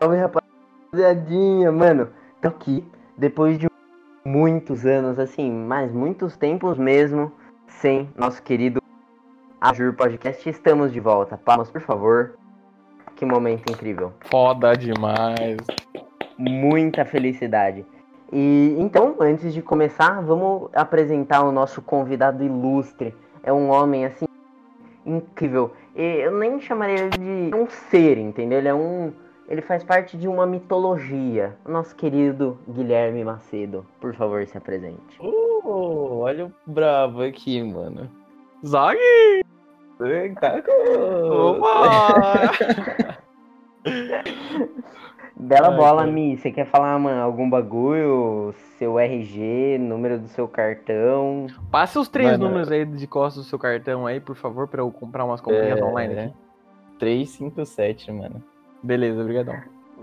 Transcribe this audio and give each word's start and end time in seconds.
Salve, 0.00 0.16
rapaziadinha, 0.16 1.72
mano. 1.72 2.08
Tô 2.40 2.46
aqui 2.46 2.84
depois 3.16 3.58
de 3.58 3.66
muitos 4.24 4.86
anos, 4.86 5.18
assim, 5.18 5.50
mas 5.50 5.90
muitos 5.90 6.36
tempos 6.36 6.78
mesmo, 6.78 7.32
sem 7.66 8.08
nosso 8.16 8.40
querido 8.44 8.80
Azure 9.60 9.92
Podcast. 9.92 10.48
Estamos 10.48 10.92
de 10.92 11.00
volta. 11.00 11.36
Palmas, 11.36 11.68
por 11.68 11.80
favor. 11.80 12.38
Que 13.16 13.24
momento 13.24 13.72
incrível. 13.72 14.12
Foda 14.30 14.76
demais. 14.76 15.56
Muita 16.38 17.04
felicidade. 17.04 17.84
E 18.32 18.76
então, 18.78 19.16
antes 19.18 19.52
de 19.52 19.60
começar, 19.60 20.22
vamos 20.22 20.70
apresentar 20.74 21.42
o 21.42 21.50
nosso 21.50 21.82
convidado 21.82 22.44
ilustre. 22.44 23.12
É 23.42 23.52
um 23.52 23.68
homem 23.70 24.04
assim 24.04 24.26
incrível. 25.04 25.72
E 25.96 26.02
eu 26.02 26.38
nem 26.38 26.60
chamaria 26.60 27.00
ele 27.00 27.50
de 27.50 27.56
um 27.56 27.68
ser, 27.68 28.16
entendeu? 28.16 28.58
Ele 28.58 28.68
é 28.68 28.74
um 28.74 29.12
ele 29.48 29.62
faz 29.62 29.82
parte 29.82 30.16
de 30.16 30.28
uma 30.28 30.46
mitologia. 30.46 31.56
O 31.64 31.70
nosso 31.70 31.96
querido 31.96 32.58
Guilherme 32.68 33.24
Macedo, 33.24 33.86
por 34.00 34.14
favor, 34.14 34.46
se 34.46 34.56
apresente. 34.58 35.18
Uh, 35.20 36.18
olha 36.20 36.46
o 36.46 36.52
bravo 36.66 37.22
aqui, 37.22 37.62
mano. 37.62 38.10
Zog! 38.64 38.98
Tá 40.40 40.62
Opa! 41.32 42.52
Bela 45.40 45.68
Ai, 45.68 45.76
bola, 45.76 46.00
cara. 46.02 46.12
Mi. 46.12 46.36
Você 46.36 46.50
quer 46.50 46.66
falar, 46.66 46.98
mano, 46.98 47.22
algum 47.22 47.48
bagulho? 47.48 48.52
Seu 48.76 48.98
RG, 48.98 49.78
número 49.78 50.18
do 50.18 50.26
seu 50.26 50.48
cartão? 50.48 51.46
Passa 51.70 52.00
os 52.00 52.08
três 52.08 52.32
Mano. 52.32 52.48
números 52.48 52.70
aí 52.72 52.84
de 52.84 53.06
costas 53.06 53.44
do 53.44 53.48
seu 53.48 53.58
cartão 53.58 54.04
aí, 54.04 54.18
por 54.20 54.34
favor, 54.34 54.66
pra 54.66 54.82
eu 54.82 54.90
comprar 54.90 55.24
umas 55.24 55.40
comprinhas 55.40 55.78
É, 55.78 55.84
online 55.84 56.14
né? 56.14 56.24
aqui. 56.24 56.34
357, 56.98 58.10
mano. 58.10 58.42
Beleza, 58.82 59.20
obrigadão. 59.20 59.56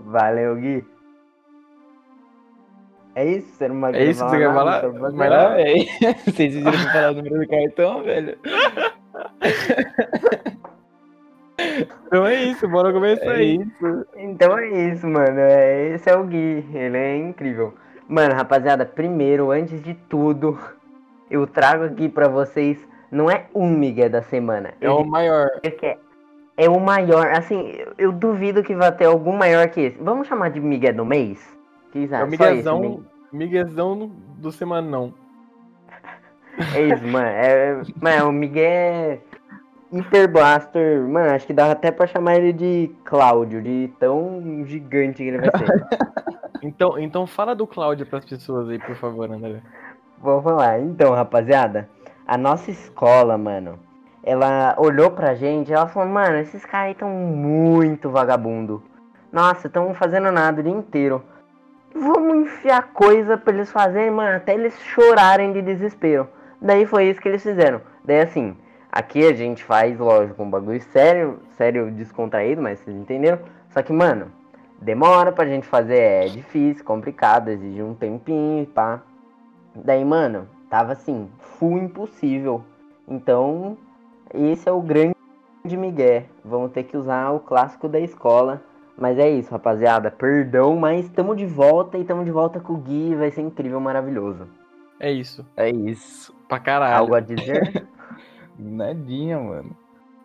Valeu, 0.06 0.56
Gui. 0.56 0.84
É 3.14 3.24
isso? 3.24 3.48
Você 3.56 3.68
não 3.68 3.80
vai 3.80 3.94
É 3.94 4.04
isso 4.04 4.22
que 4.22 4.30
você 4.30 4.38
quer 4.38 4.52
falar? 4.52 4.82
Mas 4.92 5.32
Ah, 5.32 5.48
velho. 5.54 5.84
Vocês 6.24 6.36
pediram 6.36 6.70
pra 6.70 6.92
falar 6.92 7.10
o 7.12 7.14
número 7.14 7.38
do 7.40 7.48
cartão, 7.48 8.02
velho? 8.02 8.38
Então 12.06 12.26
é 12.26 12.44
isso, 12.44 12.68
bora 12.68 12.92
começar 12.92 13.24
É 13.32 13.36
aí. 13.36 13.56
isso. 13.56 14.06
Então 14.16 14.56
é 14.58 14.68
isso, 14.92 15.06
mano. 15.06 15.38
É, 15.40 15.88
esse 15.94 16.08
é 16.08 16.16
o 16.16 16.24
Gui. 16.24 16.64
Ele 16.72 16.96
é 16.96 17.16
incrível. 17.16 17.74
Mano, 18.08 18.34
rapaziada, 18.34 18.84
primeiro, 18.86 19.50
antes 19.50 19.82
de 19.82 19.94
tudo, 19.94 20.58
eu 21.30 21.46
trago 21.46 21.84
aqui 21.84 22.08
pra 22.08 22.28
vocês. 22.28 22.78
Não 23.10 23.30
é 23.30 23.46
um 23.54 23.68
Miguel 23.68 24.10
da 24.10 24.22
semana. 24.22 24.74
É 24.80 24.88
o 24.90 25.04
maior. 25.04 25.48
quer- 25.78 25.98
é 26.56 26.68
o 26.68 26.80
maior. 26.80 27.26
Assim, 27.28 27.74
eu, 27.98 28.12
duvido 28.12 28.62
que 28.62 28.74
vai 28.74 28.90
ter 28.92 29.06
algum 29.06 29.36
maior 29.36 29.68
que 29.68 29.80
esse. 29.80 29.98
Vamos 29.98 30.26
chamar 30.26 30.50
de 30.50 30.60
Miguel 30.60 30.94
do 30.94 31.04
mês? 31.04 31.56
Que 31.92 32.08
É 32.12 32.24
o 32.24 32.26
miguezão, 32.26 33.04
miguezão 33.32 34.10
do 34.38 34.50
semanão. 34.50 35.12
É 36.74 36.80
isso, 36.82 37.06
mano. 37.06 37.28
É, 37.28 37.82
mano, 38.00 38.30
o 38.30 38.32
Miguel 38.32 39.20
Hyper 39.92 40.30
Blaster. 40.30 41.06
Mano, 41.06 41.30
acho 41.30 41.46
que 41.46 41.52
dá 41.52 41.70
até 41.70 41.90
pra 41.90 42.06
chamar 42.06 42.36
ele 42.36 42.52
de 42.52 42.90
Cláudio, 43.04 43.62
de 43.62 43.90
tão 43.98 44.64
gigante 44.66 45.18
que 45.18 45.28
ele 45.28 45.38
vai 45.38 45.50
ser. 45.58 45.86
Então, 46.62 46.98
então 46.98 47.26
fala 47.26 47.54
do 47.54 47.66
Cláudio 47.66 48.06
pras 48.06 48.24
pessoas 48.24 48.68
aí, 48.68 48.78
por 48.78 48.96
favor, 48.96 49.30
André. 49.30 49.60
Vou 50.18 50.42
falar. 50.42 50.80
Então, 50.80 51.12
rapaziada, 51.12 51.88
a 52.26 52.36
nossa 52.36 52.70
escola, 52.70 53.36
mano, 53.38 53.78
ela 54.26 54.74
olhou 54.76 55.12
pra 55.12 55.36
gente 55.36 55.70
e 55.70 55.72
ela 55.72 55.86
falou, 55.86 56.08
mano, 56.08 56.38
esses 56.38 56.64
caras 56.66 56.88
aí 56.88 56.94
tão 56.96 57.08
muito 57.08 58.10
vagabundo. 58.10 58.82
Nossa, 59.32 59.68
tão 59.68 59.94
fazendo 59.94 60.32
nada 60.32 60.60
o 60.60 60.64
dia 60.64 60.72
inteiro. 60.72 61.22
Vamos 61.94 62.48
enfiar 62.48 62.92
coisa 62.92 63.38
pra 63.38 63.54
eles 63.54 63.70
fazerem, 63.70 64.10
mano, 64.10 64.36
até 64.36 64.52
eles 64.52 64.76
chorarem 64.80 65.52
de 65.52 65.62
desespero. 65.62 66.28
Daí 66.60 66.84
foi 66.86 67.04
isso 67.08 67.20
que 67.20 67.28
eles 67.28 67.42
fizeram. 67.42 67.80
Daí 68.04 68.20
assim, 68.20 68.56
aqui 68.90 69.24
a 69.24 69.32
gente 69.32 69.62
faz, 69.62 69.96
lógico, 69.96 70.42
um 70.42 70.50
bagulho 70.50 70.82
sério, 70.82 71.38
sério 71.56 71.88
descontraído, 71.92 72.60
mas 72.60 72.80
vocês 72.80 72.96
entenderam? 72.96 73.38
Só 73.70 73.80
que, 73.80 73.92
mano, 73.92 74.32
demora 74.82 75.30
pra 75.30 75.46
gente 75.46 75.68
fazer, 75.68 75.98
é 75.98 76.26
difícil, 76.26 76.84
complicado, 76.84 77.48
exige 77.48 77.80
um 77.80 77.94
tempinho, 77.94 78.66
pá. 78.66 79.02
Daí, 79.72 80.04
mano, 80.04 80.48
tava 80.68 80.92
assim, 80.94 81.30
full 81.38 81.78
impossível. 81.78 82.64
Então, 83.06 83.78
esse 84.34 84.68
é 84.68 84.72
o 84.72 84.80
grande 84.80 85.14
migué. 85.64 86.26
Vamos 86.44 86.72
ter 86.72 86.84
que 86.84 86.96
usar 86.96 87.30
o 87.32 87.40
clássico 87.40 87.88
da 87.88 87.98
escola. 88.00 88.62
Mas 88.98 89.18
é 89.18 89.28
isso, 89.28 89.50
rapaziada. 89.50 90.10
Perdão, 90.10 90.74
mas 90.76 91.04
estamos 91.04 91.36
de 91.36 91.44
volta 91.44 91.98
e 91.98 92.00
estamos 92.00 92.24
de 92.24 92.30
volta 92.30 92.60
com 92.60 92.72
o 92.74 92.78
Gui. 92.78 93.14
Vai 93.14 93.30
ser 93.30 93.42
incrível, 93.42 93.78
maravilhoso. 93.78 94.46
É 94.98 95.10
isso. 95.12 95.44
É 95.56 95.68
isso. 95.68 96.34
Pra 96.48 96.58
caralho. 96.58 96.96
Algo 97.00 97.14
a 97.14 97.20
dizer? 97.20 97.86
Nadinha, 98.58 99.38
mano. 99.38 99.76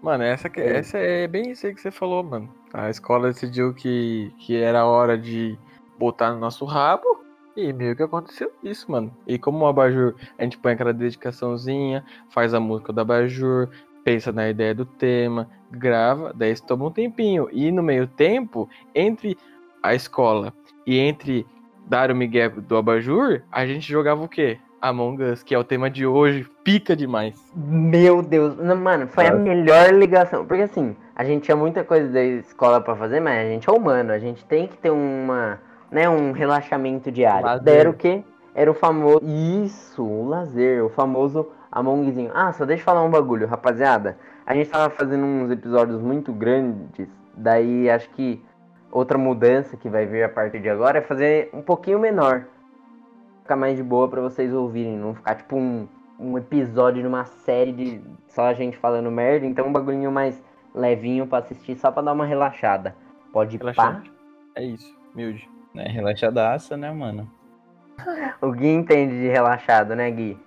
Mano, 0.01 0.23
essa, 0.23 0.49
que- 0.49 0.61
É. 0.61 0.77
essa 0.77 0.97
é 0.97 1.27
bem 1.27 1.51
isso 1.51 1.67
aí 1.67 1.75
que 1.75 1.81
você 1.81 1.91
falou, 1.91 2.23
mano. 2.23 2.49
A 2.73 2.89
escola 2.89 3.27
decidiu 3.27 3.73
que, 3.73 4.33
que 4.39 4.55
era 4.55 4.85
hora 4.85 5.17
de 5.17 5.57
botar 5.99 6.31
no 6.31 6.39
nosso 6.39 6.65
rabo. 6.65 7.21
E 7.55 7.73
meio 7.73 7.93
que 7.97 8.01
aconteceu 8.03 8.49
isso, 8.63 8.89
mano. 8.89 9.11
E 9.27 9.37
como 9.37 9.65
o 9.65 9.67
Abajur, 9.67 10.15
a 10.39 10.43
gente 10.43 10.57
põe 10.57 10.71
aquela 10.71 10.93
dedicaçãozinha, 10.93 12.05
faz 12.29 12.53
a 12.53 12.61
música 12.61 12.93
do 12.93 13.01
Abajur, 13.01 13.69
pensa 14.03 14.31
na 14.31 14.49
ideia 14.49 14.73
do 14.73 14.85
tema, 14.85 15.47
grava, 15.71 16.33
daí 16.35 16.51
isso 16.51 16.65
toma 16.65 16.85
um 16.85 16.91
tempinho. 16.91 17.47
E 17.51 17.71
no 17.71 17.81
meio 17.81 18.07
tempo, 18.07 18.69
entre 18.93 19.37
a 19.81 19.95
escola 19.95 20.53
e 20.85 20.99
entre 20.99 21.45
dar 21.87 22.11
o 22.11 22.15
Miguel 22.15 22.61
do 22.61 22.77
Abajur, 22.77 23.41
a 23.51 23.65
gente 23.65 23.91
jogava 23.91 24.23
o 24.23 24.27
quê? 24.27 24.57
Among 24.81 25.23
Us, 25.23 25.43
que 25.43 25.53
é 25.53 25.59
o 25.59 25.63
tema 25.63 25.89
de 25.89 26.05
hoje, 26.05 26.47
pica 26.63 26.95
demais. 26.95 27.35
Meu 27.55 28.23
Deus, 28.23 28.57
não, 28.57 28.75
mano, 28.75 29.07
foi 29.07 29.27
a 29.27 29.33
melhor 29.33 29.93
ligação. 29.93 30.45
Porque 30.45 30.63
assim, 30.63 30.95
a 31.15 31.23
gente 31.23 31.43
tinha 31.43 31.55
muita 31.55 31.83
coisa 31.83 32.09
da 32.09 32.23
escola 32.23 32.81
pra 32.81 32.95
fazer, 32.95 33.19
mas 33.19 33.45
a 33.45 33.49
gente 33.49 33.69
é 33.69 33.71
humano, 33.71 34.11
a 34.11 34.17
gente 34.17 34.43
tem 34.45 34.67
que 34.67 34.75
ter 34.77 34.89
uma, 34.89 35.59
né, 35.91 36.09
um 36.09 36.31
relaxamento 36.31 37.11
diário. 37.11 37.45
Lazer. 37.45 37.63
Daí 37.63 37.77
era 37.77 37.89
o 37.89 37.93
quê? 37.93 38.23
Era 38.55 38.71
o 38.71 38.73
famoso. 38.73 39.21
Isso, 39.23 40.03
o 40.03 40.27
lazer, 40.27 40.83
o 40.83 40.89
famoso 40.89 41.47
Amongzinho. 41.71 42.31
Ah, 42.33 42.51
só 42.51 42.65
deixa 42.65 42.81
eu 42.81 42.85
falar 42.85 43.03
um 43.03 43.09
bagulho, 43.09 43.47
rapaziada. 43.47 44.17
A 44.45 44.53
gente 44.53 44.69
tava 44.69 44.89
fazendo 44.89 45.23
uns 45.23 45.51
episódios 45.51 46.01
muito 46.01 46.33
grandes, 46.33 47.07
daí 47.35 47.89
acho 47.89 48.09
que 48.09 48.43
outra 48.91 49.17
mudança 49.17 49.77
que 49.77 49.87
vai 49.87 50.05
vir 50.05 50.23
a 50.23 50.29
partir 50.29 50.59
de 50.59 50.69
agora 50.69 50.99
é 50.99 51.01
fazer 51.01 51.49
um 51.53 51.61
pouquinho 51.61 51.99
menor. 51.99 52.45
Ficar 53.41 53.55
mais 53.55 53.77
de 53.77 53.83
boa 53.83 54.09
pra 54.09 54.21
vocês 54.21 54.53
ouvirem, 54.53 54.97
não 54.97 55.15
ficar 55.15 55.35
tipo 55.35 55.55
um, 55.55 55.87
um 56.19 56.37
episódio 56.37 57.01
de 57.01 57.07
uma 57.07 57.25
série 57.25 57.71
de 57.71 58.01
só 58.27 58.47
a 58.47 58.53
gente 58.53 58.77
falando 58.77 59.09
merda, 59.09 59.45
então 59.45 59.67
um 59.67 59.71
bagulhinho 59.71 60.11
mais 60.11 60.43
levinho 60.75 61.25
pra 61.25 61.39
assistir 61.39 61.75
só 61.75 61.91
pra 61.91 62.01
dar 62.01 62.13
uma 62.13 62.25
relaxada. 62.25 62.95
Pode 63.31 63.57
pá. 63.57 63.71
Relaxante. 63.71 64.11
É 64.55 64.63
isso, 64.63 64.97
humilde. 65.13 65.49
É 65.75 65.89
relaxadaça, 65.89 66.75
né, 66.75 66.91
mano? 66.91 67.29
O 68.41 68.51
Gui 68.51 68.67
entende 68.67 69.13
de 69.19 69.27
relaxado, 69.27 69.95
né, 69.95 70.09
Gui? 70.11 70.37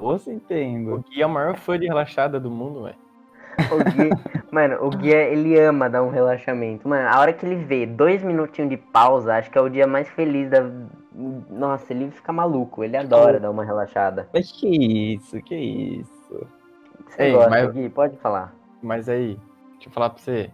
Você 0.00 0.30
O 0.30 0.34
entendo. 0.34 1.04
Gui 1.10 1.20
é 1.22 1.26
o 1.26 1.30
maior 1.30 1.56
fã 1.56 1.78
de 1.78 1.86
relaxada 1.86 2.40
do 2.40 2.50
mundo, 2.50 2.84
velho. 2.84 2.96
O 3.70 3.84
Gui, 3.90 4.10
mano, 4.50 4.78
o 4.86 4.90
Gui, 4.90 5.10
ele 5.10 5.58
ama 5.60 5.90
dar 5.90 6.02
um 6.02 6.08
relaxamento. 6.08 6.88
Mano, 6.88 7.06
a 7.08 7.20
hora 7.20 7.32
que 7.32 7.44
ele 7.44 7.56
vê 7.56 7.84
dois 7.84 8.22
minutinhos 8.22 8.70
de 8.70 8.76
pausa, 8.78 9.34
acho 9.34 9.50
que 9.50 9.58
é 9.58 9.60
o 9.60 9.68
dia 9.68 9.86
mais 9.86 10.08
feliz 10.08 10.48
da. 10.50 10.64
Nossa, 11.50 11.92
ele 11.92 12.10
fica 12.10 12.32
maluco, 12.32 12.82
ele 12.82 12.96
adora 12.96 13.38
dar 13.38 13.50
uma 13.50 13.64
relaxada. 13.64 14.28
Mas 14.32 14.50
que 14.50 15.14
isso, 15.14 15.42
que 15.42 15.54
isso. 15.54 16.46
Você 17.08 17.24
Ei, 17.24 17.32
gosta, 17.32 17.50
mas- 17.50 17.72
Gui? 17.72 17.88
Pode 17.90 18.16
falar. 18.18 18.54
Mas 18.82 19.08
aí, 19.08 19.38
deixa 19.74 19.88
eu 19.88 19.92
falar 19.92 20.10
pra 20.10 20.18
você. 20.22 20.50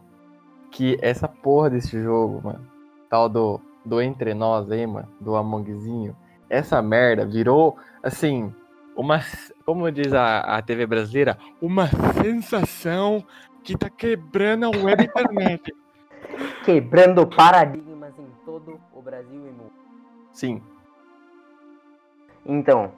Que 0.72 0.98
essa 1.00 1.28
porra 1.28 1.70
desse 1.70 2.02
jogo, 2.02 2.40
mano, 2.42 2.66
tal 3.08 3.28
do, 3.28 3.60
do 3.84 4.00
Entre 4.02 4.34
Nós 4.34 4.68
aí, 4.70 4.84
mano, 4.86 5.08
do 5.20 5.36
Amongzinho, 5.36 6.16
essa 6.50 6.82
merda 6.82 7.24
virou, 7.24 7.76
assim, 8.02 8.52
uma, 8.96 9.20
como 9.64 9.90
diz 9.92 10.12
a, 10.12 10.40
a 10.40 10.62
TV 10.62 10.86
brasileira, 10.86 11.38
uma 11.60 11.86
sensação 12.22 13.22
que 13.62 13.76
tá 13.76 13.90
quebrando 13.90 14.64
a 14.66 14.70
web 14.70 15.04
internet. 15.04 15.74
Quebrando 16.64 17.26
paradigmas 17.26 18.12
em 18.18 18.26
todo 18.44 18.80
o 18.92 19.02
Brasil 19.02 19.38
e 19.46 19.52
mundo. 19.52 19.72
Sim, 20.32 20.60
Então, 22.44 22.92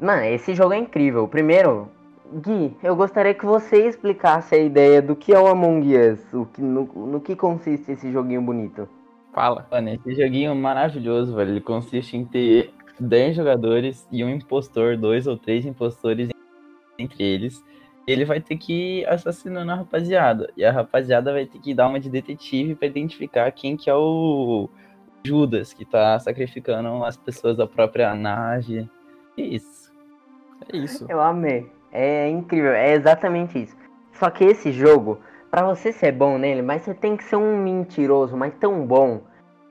mano, 0.00 0.24
esse 0.24 0.54
jogo 0.54 0.72
é 0.72 0.78
incrível. 0.78 1.28
Primeiro, 1.28 1.88
Gui, 2.32 2.76
eu 2.82 2.96
gostaria 2.96 3.32
que 3.32 3.46
você 3.46 3.86
explicasse 3.86 4.54
a 4.54 4.58
ideia 4.58 5.00
do 5.00 5.14
que 5.14 5.32
é 5.32 5.38
o 5.38 5.46
Among 5.46 5.96
Us, 5.96 6.34
o 6.34 6.46
que, 6.46 6.60
no, 6.60 6.84
no 6.84 7.20
que 7.20 7.36
consiste 7.36 7.92
esse 7.92 8.10
joguinho 8.10 8.42
bonito. 8.42 8.88
fala. 9.32 9.66
Mano, 9.70 9.90
esse 9.90 10.14
joguinho 10.14 10.54
maravilhoso, 10.54 11.34
velho. 11.34 11.50
Ele 11.52 11.60
consiste 11.60 12.16
em 12.16 12.24
ter 12.24 12.74
10 12.98 13.36
jogadores 13.36 14.06
e 14.10 14.24
um 14.24 14.30
impostor, 14.30 14.96
dois 14.96 15.26
ou 15.26 15.36
três 15.36 15.66
impostores 15.66 16.30
entre 16.98 17.22
eles. 17.22 17.64
Ele 18.06 18.24
vai 18.24 18.40
ter 18.40 18.56
que 18.56 19.00
ir 19.00 19.08
assassinando 19.08 19.72
a 19.72 19.74
rapaziada. 19.74 20.52
E 20.56 20.64
a 20.64 20.70
rapaziada 20.70 21.32
vai 21.32 21.44
ter 21.44 21.58
que 21.58 21.74
dar 21.74 21.88
uma 21.88 21.98
de 21.98 22.08
detetive 22.08 22.74
pra 22.74 22.86
identificar 22.86 23.50
quem 23.50 23.76
que 23.76 23.90
é 23.90 23.94
o 23.94 24.68
Judas, 25.26 25.72
que 25.72 25.84
tá 25.84 26.18
sacrificando 26.20 27.04
as 27.04 27.16
pessoas 27.16 27.56
da 27.56 27.66
própria 27.66 28.14
nave. 28.14 28.88
Isso. 29.36 29.92
É 30.72 30.76
isso. 30.76 31.04
Eu 31.08 31.20
amei. 31.20 31.68
É 31.90 32.28
incrível, 32.28 32.72
é 32.72 32.92
exatamente 32.92 33.60
isso. 33.60 33.76
Só 34.12 34.30
que 34.30 34.44
esse 34.44 34.70
jogo, 34.70 35.20
pra 35.50 35.62
você 35.62 35.92
ser 35.92 36.12
bom 36.12 36.38
nele, 36.38 36.62
mas 36.62 36.82
você 36.82 36.94
tem 36.94 37.16
que 37.16 37.24
ser 37.24 37.36
um 37.36 37.56
mentiroso, 37.56 38.36
mas 38.36 38.54
tão 38.54 38.86
bom. 38.86 39.22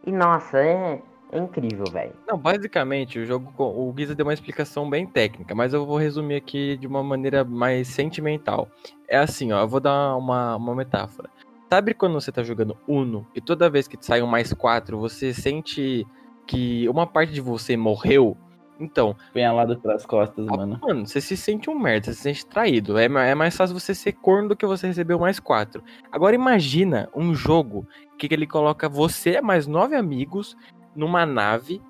E 0.05 0.11
nossa, 0.11 0.59
é, 0.59 1.01
é 1.31 1.39
incrível, 1.39 1.85
velho. 1.91 2.13
Não, 2.27 2.37
basicamente, 2.37 3.19
o 3.19 3.25
jogo. 3.25 3.51
com- 3.55 3.63
O 3.87 3.91
Guiza 3.91 4.15
deu 4.15 4.25
uma 4.25 4.33
explicação 4.33 4.89
bem 4.89 5.05
técnica, 5.05 5.53
mas 5.55 5.73
eu 5.73 5.85
vou 5.85 5.97
resumir 5.97 6.35
aqui 6.35 6.77
de 6.77 6.87
uma 6.87 7.03
maneira 7.03 7.43
mais 7.43 7.87
sentimental. 7.87 8.69
É 9.07 9.17
assim, 9.17 9.51
ó, 9.51 9.61
eu 9.61 9.67
vou 9.67 9.79
dar 9.79 10.15
uma, 10.15 10.55
uma 10.55 10.75
metáfora. 10.75 11.29
Sabe 11.69 11.93
quando 11.93 12.13
você 12.13 12.31
tá 12.31 12.43
jogando 12.43 12.77
Uno 12.87 13.25
e 13.35 13.41
toda 13.41 13.69
vez 13.69 13.87
que 13.87 13.97
sai 13.99 14.21
um 14.21 14.27
mais 14.27 14.53
quatro, 14.53 14.99
você 14.99 15.33
sente 15.33 16.05
que 16.45 16.87
uma 16.87 17.07
parte 17.07 17.33
de 17.33 17.41
você 17.41 17.75
morreu? 17.75 18.37
Então, 18.79 19.15
Punhalado 19.31 19.79
pelas 19.79 20.05
costas, 20.05 20.45
mano. 20.45 20.79
Mano, 20.81 21.07
você 21.07 21.21
se 21.21 21.35
sente 21.37 21.69
um 21.69 21.79
merda, 21.79 22.07
você 22.07 22.13
se 22.13 22.21
sente 22.21 22.45
traído. 22.45 22.97
É, 22.97 23.05
é 23.05 23.35
mais 23.35 23.55
fácil 23.55 23.77
você 23.77 23.95
ser 23.95 24.11
corno 24.13 24.49
do 24.49 24.55
que 24.55 24.65
você 24.65 24.87
receber 24.87 25.13
o 25.13 25.19
mais 25.19 25.39
quatro. 25.39 25.81
Agora 26.11 26.35
imagina 26.35 27.09
um 27.15 27.33
jogo 27.33 27.87
que 28.17 28.27
ele 28.31 28.45
coloca 28.45 28.87
você 28.89 29.39
mais 29.41 29.65
nove 29.65 29.95
amigos 29.95 30.55
numa 30.95 31.25
nave 31.25 31.81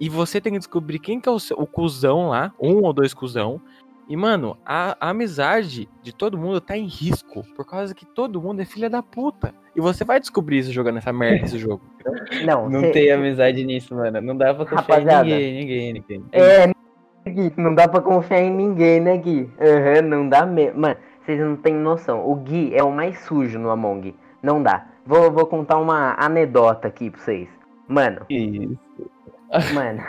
e 0.00 0.08
você 0.08 0.40
tem 0.40 0.52
que 0.54 0.58
descobrir 0.58 0.98
quem 0.98 1.20
que 1.20 1.28
é 1.28 1.32
o, 1.32 1.38
seu, 1.38 1.56
o 1.58 1.66
cuzão 1.66 2.28
lá, 2.28 2.52
um 2.60 2.82
ou 2.82 2.92
dois 2.92 3.14
cuzão. 3.14 3.60
E, 4.08 4.16
mano, 4.16 4.58
a, 4.66 4.96
a 5.00 5.10
amizade 5.10 5.88
de 6.02 6.12
todo 6.14 6.36
mundo 6.36 6.60
tá 6.60 6.76
em 6.76 6.86
risco, 6.86 7.44
por 7.54 7.64
causa 7.64 7.94
que 7.94 8.04
todo 8.04 8.42
mundo 8.42 8.60
é 8.60 8.64
filha 8.64 8.90
da 8.90 9.00
puta. 9.02 9.54
E 9.76 9.80
você 9.80 10.04
vai 10.04 10.18
descobrir 10.20 10.58
isso 10.58 10.72
jogando 10.72 10.98
essa 10.98 11.12
merda, 11.12 11.46
esse 11.46 11.56
jogo. 11.58 11.80
Não, 12.44 12.68
Não 12.68 12.80
cê- 12.80 12.90
tem 12.90 13.12
amizade 13.12 13.64
nisso, 13.64 13.94
mano. 13.94 14.20
Não 14.20 14.36
dá 14.36 14.52
pra 14.52 14.64
confiar 14.66 14.80
Rapaziada. 14.98 15.28
em 15.28 15.54
ninguém, 15.60 15.92
ninguém, 15.92 15.92
ninguém. 16.20 16.24
É, 16.32 16.72
Gui, 17.30 17.52
não 17.56 17.74
dá 17.74 17.86
pra 17.86 18.00
confiar 18.00 18.40
em 18.40 18.50
ninguém, 18.50 19.00
né, 19.00 19.16
Gui? 19.16 19.48
Aham, 19.60 20.02
não 20.02 20.28
dá 20.28 20.44
mesmo. 20.44 20.80
Mano, 20.80 20.96
vocês 21.24 21.38
não 21.40 21.54
têm 21.56 21.72
noção. 21.74 22.28
O 22.28 22.34
Gui 22.34 22.74
é 22.74 22.82
o 22.82 22.90
mais 22.90 23.20
sujo 23.20 23.56
no 23.58 23.70
Among. 23.70 24.14
Não 24.42 24.60
dá. 24.60 24.88
Vou, 25.06 25.30
vou 25.30 25.46
contar 25.46 25.78
uma 25.78 26.16
anedota 26.18 26.88
aqui 26.88 27.08
pra 27.08 27.20
vocês. 27.20 27.48
Mano, 27.92 28.24
Isso. 28.30 28.78
mano, 29.74 30.02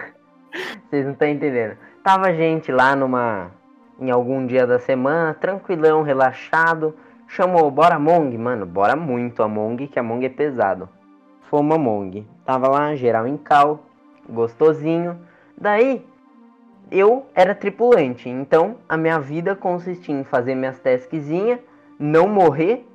vocês 0.88 1.04
não 1.04 1.12
estão 1.12 1.28
entendendo. 1.28 1.76
Tava 2.02 2.34
gente 2.34 2.72
lá 2.72 2.96
numa. 2.96 3.52
Em 4.00 4.10
algum 4.10 4.46
dia 4.46 4.66
da 4.66 4.80
semana, 4.80 5.34
tranquilão, 5.34 6.02
relaxado. 6.02 6.96
Chamou, 7.28 7.70
bora 7.70 7.96
Among? 7.96 8.38
Mano, 8.38 8.66
bora 8.66 8.96
muito 8.96 9.44
Among, 9.44 9.86
que 9.88 10.00
Among 10.00 10.26
é 10.26 10.30
pesado. 10.30 10.88
Fomos 11.50 11.76
Among. 11.76 12.26
Tava 12.46 12.70
lá, 12.70 12.96
geral 12.96 13.28
em 13.28 13.36
cal, 13.36 13.86
gostosinho. 14.30 15.20
Daí, 15.58 16.06
eu 16.90 17.26
era 17.36 17.54
tripulante, 17.54 18.30
então 18.30 18.78
a 18.88 18.96
minha 18.96 19.20
vida 19.20 19.56
consistia 19.56 20.16
em 20.16 20.24
fazer 20.24 20.56
minhas 20.56 20.80
taskzinhas, 20.80 21.60
não 22.00 22.28
morrer 22.28 22.88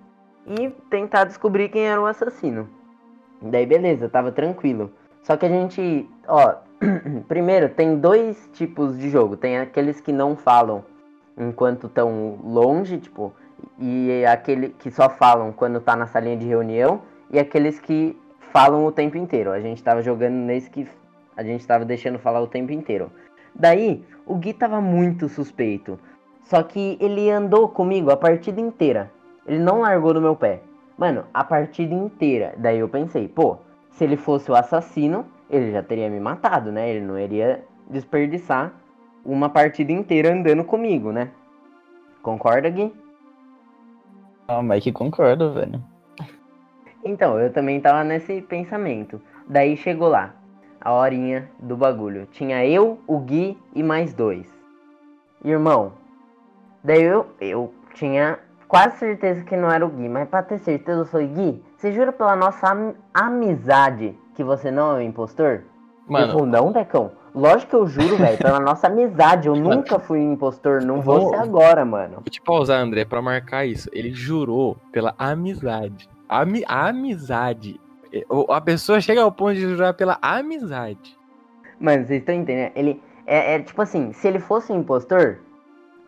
e 0.47 0.71
tentar 0.89 1.25
descobrir 1.25 1.69
quem 1.69 1.87
era 1.87 2.01
o 2.01 2.07
assassino. 2.07 2.78
Daí 3.41 3.67
beleza, 3.67 4.09
tava 4.09 4.33
tranquilo. 4.33 4.91
Só 5.23 5.37
que 5.37 5.47
a 5.47 5.49
gente, 5.49 6.09
ó, 6.27 6.55
primeiro 7.29 7.69
tem 7.69 7.99
dois 7.99 8.49
tipos 8.53 8.99
de 8.99 9.11
jogo. 9.11 9.37
Tem 9.37 9.59
aqueles 9.59 10.01
que 10.01 10.13
não 10.13 10.37
falam 10.37 10.85
enquanto 11.37 11.87
estão 11.87 12.39
longe, 12.43 12.99
tipo, 12.99 13.33
e 13.79 14.25
aquele 14.27 14.71
que 14.71 14.91
só 14.91 15.09
falam 15.09 15.53
quando 15.53 15.81
tá 15.81 15.95
na 15.95 16.07
salinha 16.07 16.37
de 16.37 16.47
reunião, 16.47 17.03
e 17.31 17.39
aqueles 17.39 17.79
que 17.79 18.19
falam 18.53 18.85
o 18.85 18.93
tempo 18.93 19.17
inteiro. 19.17 19.53
A 19.53 19.61
gente 19.61 19.83
tava 19.83 20.03
jogando 20.03 20.35
nesse 20.35 20.69
que 20.69 20.89
a 21.37 21.43
gente 21.45 21.67
tava 21.67 21.85
deixando 21.85 22.19
falar 22.19 22.41
o 22.41 22.49
tempo 22.49 22.73
inteiro. 22.73 23.13
Daí, 23.55 24.05
o 24.27 24.35
Gui 24.35 24.53
tava 24.53 24.81
muito 24.81 25.29
suspeito. 25.29 25.99
Só 26.43 26.63
que 26.63 26.97
ele 27.01 27.31
andou 27.31 27.69
comigo 27.69 28.11
a 28.11 28.17
partida 28.17 28.61
inteira. 28.61 29.11
Ele 29.47 29.59
não 29.59 29.81
largou 29.81 30.15
do 30.15 30.21
meu 30.21 30.35
pé. 30.35 30.61
Mano, 30.99 31.25
a 31.33 31.45
partida 31.45 31.95
inteira. 31.95 32.55
Daí 32.59 32.81
eu 32.81 32.89
pensei, 32.89 33.29
pô, 33.29 33.59
se 33.91 34.03
ele 34.03 34.17
fosse 34.17 34.51
o 34.51 34.57
assassino, 34.57 35.25
ele 35.49 35.71
já 35.71 35.81
teria 35.81 36.11
me 36.11 36.19
matado, 36.19 36.73
né? 36.73 36.91
Ele 36.91 37.07
não 37.07 37.17
iria 37.17 37.65
desperdiçar 37.89 38.73
uma 39.25 39.49
partida 39.49 39.93
inteira 39.93 40.33
andando 40.33 40.65
comigo, 40.65 41.13
né? 41.13 41.31
Concorda, 42.21 42.69
Gui? 42.69 42.93
Ah, 44.49 44.61
mas 44.61 44.83
que 44.83 44.91
concordo, 44.91 45.53
velho. 45.53 45.81
Então, 47.05 47.39
eu 47.39 47.53
também 47.53 47.81
tava 47.81 48.03
nesse 48.03 48.43
pensamento. 48.43 49.21
Daí 49.49 49.77
chegou 49.77 50.09
lá, 50.09 50.35
a 50.81 50.93
horinha 50.93 51.49
do 51.61 51.77
bagulho. 51.77 52.27
Tinha 52.27 52.67
eu, 52.67 52.99
o 53.07 53.19
Gui 53.21 53.57
e 53.73 53.85
mais 53.85 54.13
dois. 54.13 54.47
Irmão, 55.45 55.93
daí 56.83 57.03
eu, 57.03 57.27
eu 57.41 57.73
tinha 57.95 58.41
quase 58.69 58.99
certeza 58.99 59.43
que 59.45 59.57
não 59.57 59.71
era 59.71 59.85
o 59.85 59.89
Gui, 59.89 60.09
mas 60.09 60.29
pra 60.29 60.43
ter 60.43 60.59
certeza 60.59 61.01
eu 61.01 61.07
falei, 61.07 61.27
Gui, 61.29 61.65
você 61.77 61.91
jura 61.93 62.13
pela 62.13 62.37
nossa 62.37 62.69
am- 62.71 62.95
amizade 63.13 64.17
que 64.35 64.45
você 64.45 64.71
não 64.71 64.93
é 64.93 64.99
o 64.99 65.03
impostor? 65.03 65.63
Ele 66.09 66.27
falou, 66.29 66.47
Mano, 66.47 66.47
não, 66.47 66.73
Decão. 66.73 67.13
Lógico 67.35 67.71
que 67.71 67.77
eu 67.77 67.87
juro, 67.87 68.17
velho, 68.17 68.39
pela 68.39 68.59
nossa 68.59 68.87
amizade. 68.87 69.49
Eu 69.49 69.55
nunca 69.57 69.99
fui 69.99 70.19
um 70.21 70.33
impostor, 70.33 70.81
não 70.83 71.01
vou 71.01 71.21
Vou- 71.21 71.31
ser 71.31 71.37
agora, 71.37 71.85
mano. 71.85 72.15
vou 72.17 72.25
te 72.25 72.41
pausar, 72.41 72.81
André, 72.81 73.05
pra 73.05 73.21
marcar 73.23 73.65
isso. 73.67 73.89
Ele 73.93 74.11
jurou 74.13 74.77
pela 74.93 75.15
amizade. 75.19 76.09
Ami 76.29 76.65
amizade. 76.67 77.79
E- 78.13 78.25
o- 78.29 78.51
A 78.53 78.61
pessoa 78.61 79.01
chega 79.01 79.23
ao 79.23 79.31
ponto 79.31 79.55
de 79.55 79.61
jurar 79.61 79.93
pela 79.95 80.19
amizade. 80.23 81.17
Mano, 81.79 82.07
vocês 82.07 82.21
estão 82.21 82.35
entendendo? 82.35 82.73
Ele 82.75 83.01
é, 83.27 83.55
é 83.55 83.59
tipo 83.61 83.81
assim, 83.83 84.13
se 84.15 84.27
ele 84.27 84.39
fosse 84.41 84.73
um 84.73 84.81
impostor, 84.81 85.39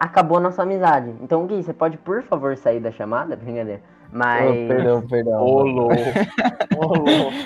acabou 0.00 0.38
a 0.38 0.40
nossa 0.40 0.62
amizade. 0.62 1.14
Então, 1.20 1.46
Gui, 1.46 1.62
você 1.62 1.74
pode, 1.74 1.98
por 1.98 2.22
favor, 2.22 2.56
sair 2.56 2.80
da 2.80 2.90
chamada? 2.90 3.36
Brincadeira. 3.36 3.82
Mas. 4.10 4.50
Oh, 4.50 4.66
perdão, 4.66 5.02
perdão. 5.02 5.46
Ô, 5.46 5.58
mano. 5.58 5.74
louco. 5.74 5.94
Ô, 6.74 6.94
louco. 6.94 7.36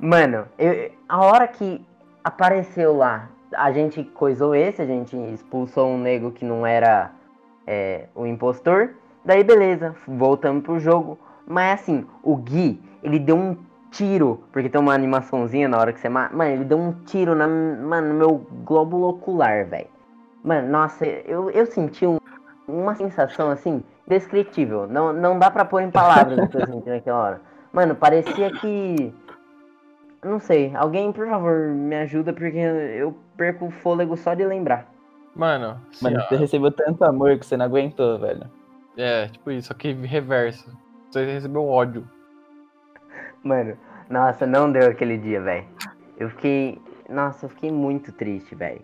Mano, 0.00 0.46
eu- 0.56 0.92
a 1.08 1.20
hora 1.20 1.48
que 1.48 1.84
apareceu 2.22 2.96
lá, 2.96 3.28
a 3.54 3.72
gente 3.72 4.04
coisou 4.04 4.54
esse, 4.54 4.80
a 4.80 4.86
gente 4.86 5.16
expulsou 5.34 5.88
um 5.88 5.98
nego 5.98 6.30
que 6.30 6.44
não 6.44 6.64
era 6.64 7.10
é, 7.66 8.06
o 8.14 8.26
impostor. 8.26 8.90
Daí 9.24 9.42
beleza, 9.42 9.94
voltamos 10.06 10.62
pro 10.62 10.78
jogo. 10.78 11.18
Mas 11.46 11.80
assim, 11.80 12.06
o 12.22 12.36
Gui, 12.36 12.80
ele 13.02 13.18
deu 13.18 13.36
um 13.36 13.56
tiro, 13.90 14.42
porque 14.52 14.68
tem 14.68 14.80
uma 14.80 14.94
animaçãozinha 14.94 15.68
na 15.68 15.78
hora 15.78 15.92
que 15.92 16.00
você 16.00 16.08
mata. 16.08 16.34
Mano, 16.34 16.50
ele 16.52 16.64
deu 16.64 16.78
um 16.78 16.92
tiro 17.04 17.34
na, 17.34 17.46
mano, 17.46 18.08
no 18.08 18.14
meu 18.14 18.46
glóbulo 18.64 19.08
ocular, 19.08 19.66
velho. 19.66 19.88
Mano, 20.42 20.68
nossa, 20.68 21.06
eu, 21.06 21.50
eu 21.50 21.66
senti 21.66 22.06
um- 22.06 22.18
uma 22.66 22.94
sensação 22.94 23.50
assim, 23.50 23.82
indescritível. 24.06 24.86
Não, 24.88 25.12
não 25.12 25.38
dá 25.38 25.50
pra 25.50 25.64
pôr 25.64 25.80
em 25.82 25.90
palavras 25.90 26.40
o 26.42 26.48
que 26.48 26.56
eu 26.56 26.66
senti 26.66 26.88
naquela 26.88 27.18
hora. 27.18 27.40
Mano, 27.72 27.94
parecia 27.94 28.50
que. 28.50 29.12
Não 30.24 30.38
sei, 30.38 30.72
alguém, 30.76 31.12
por 31.12 31.26
favor, 31.26 31.68
me 31.68 31.96
ajuda, 31.96 32.32
porque 32.32 32.56
eu 32.56 33.16
perco 33.36 33.66
o 33.66 33.70
fôlego 33.70 34.16
só 34.16 34.34
de 34.34 34.44
lembrar. 34.44 34.86
Mano, 35.34 35.80
assim, 35.90 36.04
Mano, 36.04 36.22
você 36.28 36.36
recebeu 36.36 36.70
tanto 36.70 37.02
amor 37.04 37.38
que 37.38 37.46
você 37.46 37.56
não 37.56 37.64
aguentou, 37.66 38.18
velho. 38.18 38.48
é, 38.96 39.26
tipo 39.28 39.50
isso, 39.50 39.68
só 39.68 39.74
que 39.74 39.92
reverso. 39.92 40.70
Você 41.10 41.24
recebeu 41.24 41.66
ódio. 41.66 42.06
Mano, 43.42 43.76
nossa, 44.08 44.46
não 44.46 44.70
deu 44.70 44.88
aquele 44.90 45.18
dia, 45.18 45.40
velho. 45.40 45.66
Eu 46.18 46.28
fiquei. 46.30 46.80
Nossa, 47.08 47.46
eu 47.46 47.50
fiquei 47.50 47.70
muito 47.72 48.12
triste, 48.12 48.54
velho. 48.54 48.82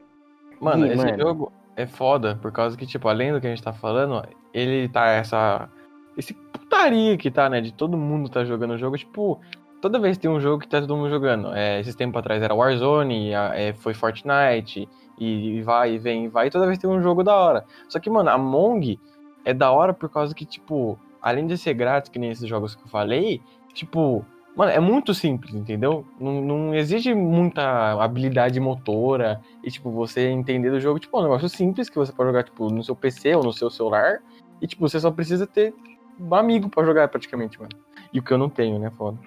Mano, 0.60 0.84
Gui, 0.86 0.92
esse 0.94 1.04
mano. 1.04 1.18
jogo 1.18 1.52
é 1.76 1.86
foda, 1.86 2.36
por 2.40 2.50
causa 2.52 2.76
que, 2.76 2.86
tipo, 2.86 3.08
além 3.08 3.32
do 3.32 3.40
que 3.40 3.46
a 3.46 3.50
gente 3.50 3.62
tá 3.62 3.72
falando, 3.72 4.22
ele 4.52 4.88
tá 4.88 5.06
essa. 5.06 5.68
Esse 6.16 6.34
putaria 6.34 7.16
que 7.16 7.30
tá, 7.30 7.48
né? 7.48 7.60
De 7.60 7.72
todo 7.72 7.96
mundo 7.96 8.28
tá 8.28 8.44
jogando 8.44 8.72
o 8.74 8.78
jogo, 8.78 8.96
tipo. 8.98 9.40
Toda 9.80 10.00
vez 10.00 10.18
tem 10.18 10.28
um 10.28 10.40
jogo 10.40 10.60
que 10.60 10.68
tá 10.68 10.80
todo 10.80 10.96
mundo 10.96 11.08
jogando. 11.08 11.54
É, 11.54 11.78
esses 11.78 11.94
tempos 11.94 12.18
atrás 12.18 12.42
era 12.42 12.52
Warzone, 12.52 13.32
a- 13.32 13.54
é, 13.54 13.72
foi 13.72 13.94
Fortnite, 13.94 14.88
e, 15.16 15.58
e 15.58 15.62
vai, 15.62 15.92
e 15.94 15.98
vem, 15.98 16.24
e 16.24 16.28
vai, 16.28 16.48
e 16.48 16.50
toda 16.50 16.66
vez 16.66 16.78
tem 16.78 16.90
um 16.90 17.00
jogo 17.00 17.22
da 17.22 17.36
hora. 17.36 17.64
Só 17.88 18.00
que, 18.00 18.10
mano, 18.10 18.28
a 18.28 18.32
Among 18.32 18.98
é 19.44 19.54
da 19.54 19.70
hora 19.70 19.94
por 19.94 20.08
causa 20.08 20.34
que, 20.34 20.44
tipo, 20.44 20.98
além 21.22 21.46
de 21.46 21.56
ser 21.56 21.74
grátis, 21.74 22.10
que 22.10 22.18
nem 22.18 22.30
esses 22.30 22.48
jogos 22.48 22.74
que 22.74 22.82
eu 22.82 22.88
falei, 22.88 23.40
tipo, 23.72 24.24
mano, 24.56 24.72
é 24.72 24.80
muito 24.80 25.14
simples, 25.14 25.54
entendeu? 25.54 26.04
Não, 26.20 26.40
não 26.40 26.74
exige 26.74 27.14
muita 27.14 28.02
habilidade 28.02 28.58
motora 28.60 29.40
e, 29.62 29.70
tipo, 29.70 29.90
você 29.90 30.28
entender 30.28 30.70
do 30.70 30.80
jogo, 30.80 30.98
tipo, 30.98 31.16
é 31.16 31.20
um 31.20 31.24
negócio 31.24 31.48
simples 31.48 31.88
que 31.88 31.96
você 31.96 32.12
pode 32.12 32.30
jogar, 32.30 32.44
tipo, 32.44 32.70
no 32.70 32.82
seu 32.82 32.96
PC 32.96 33.34
ou 33.34 33.44
no 33.44 33.52
seu 33.52 33.70
celular. 33.70 34.20
E, 34.60 34.66
tipo, 34.66 34.88
você 34.88 34.98
só 34.98 35.10
precisa 35.10 35.46
ter 35.46 35.72
um 36.20 36.34
amigo 36.34 36.68
pra 36.68 36.84
jogar, 36.84 37.08
praticamente, 37.08 37.58
mano. 37.58 37.70
E 38.12 38.18
o 38.18 38.22
que 38.22 38.32
eu 38.32 38.38
não 38.38 38.48
tenho, 38.48 38.78
né, 38.78 38.90
foda. 38.96 39.18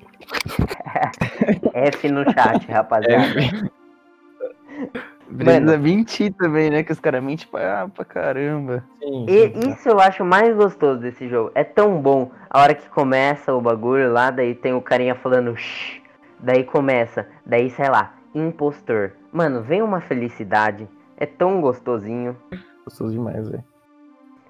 F 1.74 2.10
no 2.10 2.24
chat, 2.24 2.70
rapaziada. 2.70 3.40
É, 3.40 5.11
Mano. 5.32 5.78
mentir 5.80 6.34
também, 6.34 6.70
né? 6.70 6.84
Que 6.84 6.92
os 6.92 7.00
caras 7.00 7.24
mentem 7.24 7.48
pra, 7.50 7.88
pra 7.88 8.04
caramba. 8.06 8.84
Sim, 9.00 9.26
E 9.28 9.50
sim. 9.54 9.70
isso 9.70 9.90
eu 9.90 10.00
acho 10.00 10.24
mais 10.26 10.56
gostoso 10.56 11.00
desse 11.00 11.28
jogo. 11.30 11.52
É 11.56 11.64
tão 11.64 12.02
bom. 12.02 12.32
A 12.50 12.62
hora 12.62 12.74
que 12.74 12.90
começa 12.90 13.54
o 13.54 13.62
bagulho 13.62 14.12
lá, 14.12 14.30
daí 14.32 14.54
tem 14.56 14.74
o 14.74 14.82
carinha 14.82 15.16
falando 15.16 15.56
shh. 15.56 16.02
Daí 16.40 16.64
começa. 16.64 17.28
Daí, 17.46 17.70
sei 17.70 17.90
lá, 17.90 18.14
impostor. 18.36 19.14
Mano, 19.32 19.62
vem 19.62 19.82
uma 19.82 20.02
felicidade. 20.02 20.88
É 21.18 21.26
tão 21.26 21.62
gostosinho. 21.62 22.36
Gostoso 22.84 23.12
demais, 23.14 23.48
velho. 23.48 23.64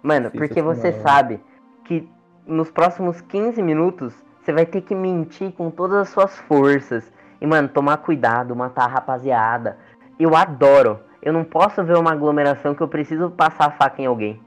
Mano, 0.02 0.32
porque 0.32 0.62
você 0.62 0.92
Sensacional. 0.94 1.14
sabe 1.16 1.40
que 1.86 2.10
nos 2.48 2.72
próximos 2.72 3.22
15 3.22 3.62
minutos 3.62 4.14
você 4.42 4.52
vai 4.52 4.66
ter 4.66 4.82
que 4.82 4.96
mentir 4.96 5.52
com 5.52 5.70
todas 5.70 5.98
as 5.98 6.10
suas 6.10 6.36
forças. 6.40 7.12
E, 7.40 7.46
mano, 7.46 7.68
tomar 7.68 7.98
cuidado, 7.98 8.56
matar 8.56 8.86
a 8.86 8.88
rapaziada. 8.88 9.78
Eu 10.22 10.36
adoro. 10.36 11.00
Eu 11.22 11.34
não 11.34 11.44
posso 11.44 11.84
ver 11.84 11.98
uma 11.98 12.12
aglomeração 12.12 12.74
que 12.74 12.82
eu 12.82 12.88
preciso 12.88 13.30
passar 13.32 13.66
a 13.66 13.72
faca 13.72 14.02
em 14.02 14.06
alguém. 14.06 14.40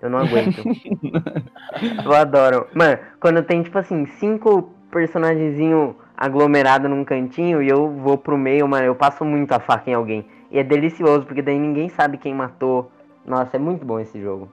Eu 0.00 0.10
não 0.10 0.18
aguento. 0.18 0.62
eu 2.04 2.12
adoro. 2.12 2.66
Mano, 2.74 2.98
quando 3.20 3.42
tem, 3.42 3.62
tipo 3.62 3.78
assim, 3.78 4.06
cinco 4.06 4.70
personagenzinhos 4.90 5.94
aglomerados 6.16 6.88
num 6.90 7.04
cantinho 7.04 7.62
e 7.62 7.68
eu 7.68 7.90
vou 7.90 8.16
pro 8.18 8.36
meio, 8.38 8.66
mano, 8.66 8.84
eu 8.86 8.94
passo 8.94 9.24
muito 9.24 9.52
a 9.52 9.60
faca 9.60 9.90
em 9.90 9.94
alguém. 9.94 10.26
E 10.50 10.58
é 10.58 10.64
delicioso, 10.64 11.26
porque 11.26 11.42
daí 11.42 11.58
ninguém 11.58 11.88
sabe 11.88 12.18
quem 12.18 12.34
matou. 12.34 12.90
Nossa, 13.24 13.56
é 13.56 13.58
muito 13.58 13.84
bom 13.84 13.98
esse 13.98 14.20
jogo. 14.20 14.48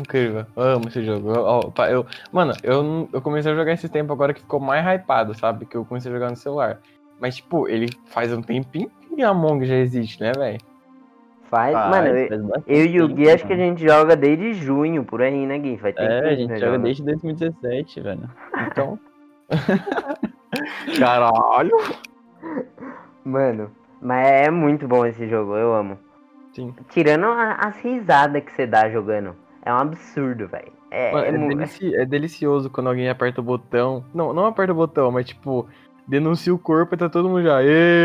Incrível. 0.00 0.44
Eu 0.56 0.62
amo 0.62 0.88
esse 0.88 1.04
jogo. 1.04 1.30
Eu, 1.32 1.72
eu- 1.90 2.06
mano, 2.32 2.52
eu, 2.62 2.82
não- 2.82 3.08
eu 3.12 3.20
comecei 3.22 3.52
a 3.52 3.54
jogar 3.54 3.72
esse 3.72 3.88
tempo 3.88 4.12
agora 4.12 4.34
que 4.34 4.40
ficou 4.40 4.58
mais 4.58 4.84
hypado, 4.84 5.34
sabe? 5.34 5.66
Que 5.66 5.76
eu 5.76 5.84
comecei 5.84 6.10
a 6.10 6.14
jogar 6.14 6.30
no 6.30 6.36
celular. 6.36 6.80
Mas, 7.20 7.36
tipo, 7.36 7.68
ele 7.68 7.88
faz 8.06 8.32
um 8.32 8.42
tempinho 8.42 8.90
que 9.14 9.22
Among 9.22 9.64
já 9.64 9.76
existe, 9.76 10.20
né, 10.20 10.32
velho? 10.36 10.58
Faz, 11.50 11.72
Faz, 11.72 11.90
mano, 11.90 12.08
eu, 12.08 12.28
faz 12.28 12.62
eu 12.66 12.86
e 12.86 13.02
o 13.02 13.08
Gui 13.08 13.30
acho 13.30 13.46
que 13.46 13.52
a 13.52 13.56
gente 13.56 13.82
joga 13.86 14.16
desde 14.16 14.54
junho, 14.54 15.04
por 15.04 15.22
aí, 15.22 15.46
né, 15.46 15.58
Gui? 15.58 15.76
Faz 15.78 15.94
tempo 15.94 16.10
É, 16.10 16.20
que 16.20 16.26
a 16.28 16.36
gente 16.36 16.58
joga 16.58 16.78
desde 16.78 17.02
2017, 17.04 18.00
velho. 18.00 18.30
Então. 18.70 18.98
Caralho! 20.98 21.76
Mano, 23.24 23.70
mas 24.00 24.26
é 24.26 24.50
muito 24.50 24.86
bom 24.86 25.04
esse 25.06 25.26
jogo, 25.28 25.56
eu 25.56 25.74
amo. 25.74 25.98
Sim. 26.52 26.74
Tirando 26.88 27.26
a- 27.26 27.54
as 27.60 27.76
risadas 27.78 28.42
que 28.44 28.52
você 28.52 28.66
dá 28.66 28.88
jogando. 28.90 29.34
É 29.64 29.72
um 29.72 29.78
absurdo, 29.78 30.46
velho. 30.46 30.72
É, 30.90 31.12
Mano, 31.12 31.24
é 31.24 31.28
é, 31.28 31.32
mu- 31.38 31.48
delici- 31.48 31.94
é 31.96 32.04
delicioso 32.04 32.70
quando 32.70 32.88
alguém 32.88 33.08
aperta 33.08 33.40
o 33.40 33.44
botão. 33.44 34.04
Não, 34.14 34.32
não 34.32 34.46
aperta 34.46 34.72
o 34.72 34.76
botão, 34.76 35.10
mas 35.10 35.26
tipo, 35.26 35.66
denuncia 36.06 36.54
o 36.54 36.58
corpo 36.58 36.94
e 36.94 36.98
tá 36.98 37.08
todo 37.08 37.28
mundo 37.28 37.42
já. 37.42 37.62
"Ê!" 37.62 38.04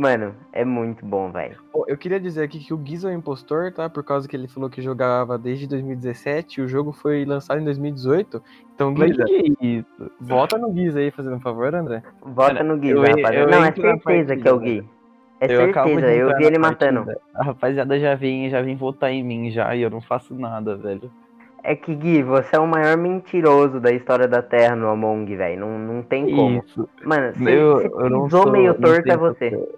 Mano, 0.00 0.34
é 0.50 0.64
muito 0.64 1.04
bom, 1.04 1.30
velho. 1.30 1.58
Eu 1.86 1.98
queria 1.98 2.18
dizer 2.18 2.44
aqui 2.44 2.58
que 2.58 2.72
o 2.72 2.80
Giz 2.82 3.04
é 3.04 3.08
o 3.08 3.12
impostor, 3.12 3.70
tá? 3.70 3.86
Por 3.90 4.02
causa 4.02 4.26
que 4.26 4.34
ele 4.34 4.48
falou 4.48 4.70
que 4.70 4.80
jogava 4.80 5.36
desde 5.36 5.66
2017 5.66 6.58
e 6.58 6.64
o 6.64 6.68
jogo 6.68 6.90
foi 6.90 7.22
lançado 7.26 7.60
em 7.60 7.64
2018. 7.64 8.42
Então, 8.74 8.96
Giza, 8.96 9.24
que 9.24 9.54
isso? 9.60 10.10
volta 10.18 10.56
no 10.56 10.72
Giz 10.74 10.96
aí, 10.96 11.10
fazendo 11.10 11.36
um 11.36 11.40
favor, 11.40 11.74
André. 11.74 12.02
Vota 12.22 12.54
Cara, 12.54 12.64
no 12.64 12.78
Gui, 12.78 12.88
eu- 12.90 13.00
rapaziada. 13.02 13.34
eu 13.36 13.46
Não, 13.48 13.62
é 13.62 13.72
certeza 13.72 14.36
que 14.36 14.48
é 14.48 14.52
o 14.52 14.58
Gui. 14.58 14.88
É 15.38 15.44
acabo 15.64 15.88
de 15.90 16.00
certeza, 16.00 16.12
eu 16.30 16.36
vi 16.38 16.44
ele 16.44 16.58
matando. 16.58 17.04
A 17.34 17.44
rapaziada 17.44 17.98
já 18.00 18.14
vem, 18.14 18.48
já 18.48 18.62
vem 18.62 18.76
votar 18.76 19.10
em 19.12 19.22
mim 19.22 19.50
já 19.50 19.76
e 19.76 19.82
eu 19.82 19.90
não 19.90 20.00
faço 20.00 20.34
nada, 20.34 20.76
velho. 20.78 21.10
É 21.62 21.76
que, 21.76 21.94
Gui, 21.94 22.22
você 22.22 22.56
é 22.56 22.58
o 22.58 22.66
maior 22.66 22.96
mentiroso 22.96 23.80
da 23.80 23.92
história 23.92 24.26
da 24.26 24.40
Terra 24.40 24.74
no 24.74 24.88
Among, 24.88 25.36
velho. 25.36 25.60
Não, 25.60 25.78
não 25.78 26.02
tem 26.02 26.34
como. 26.34 26.62
Isso. 26.64 26.88
Mano, 27.04 27.34
se, 27.34 27.44
Eu- 27.52 27.80
se 27.80 27.86
eu 27.86 28.08
não 28.08 28.30
sou- 28.30 28.50
meio 28.50 28.72
torto 28.72 29.12
é 29.12 29.16
você. 29.16 29.68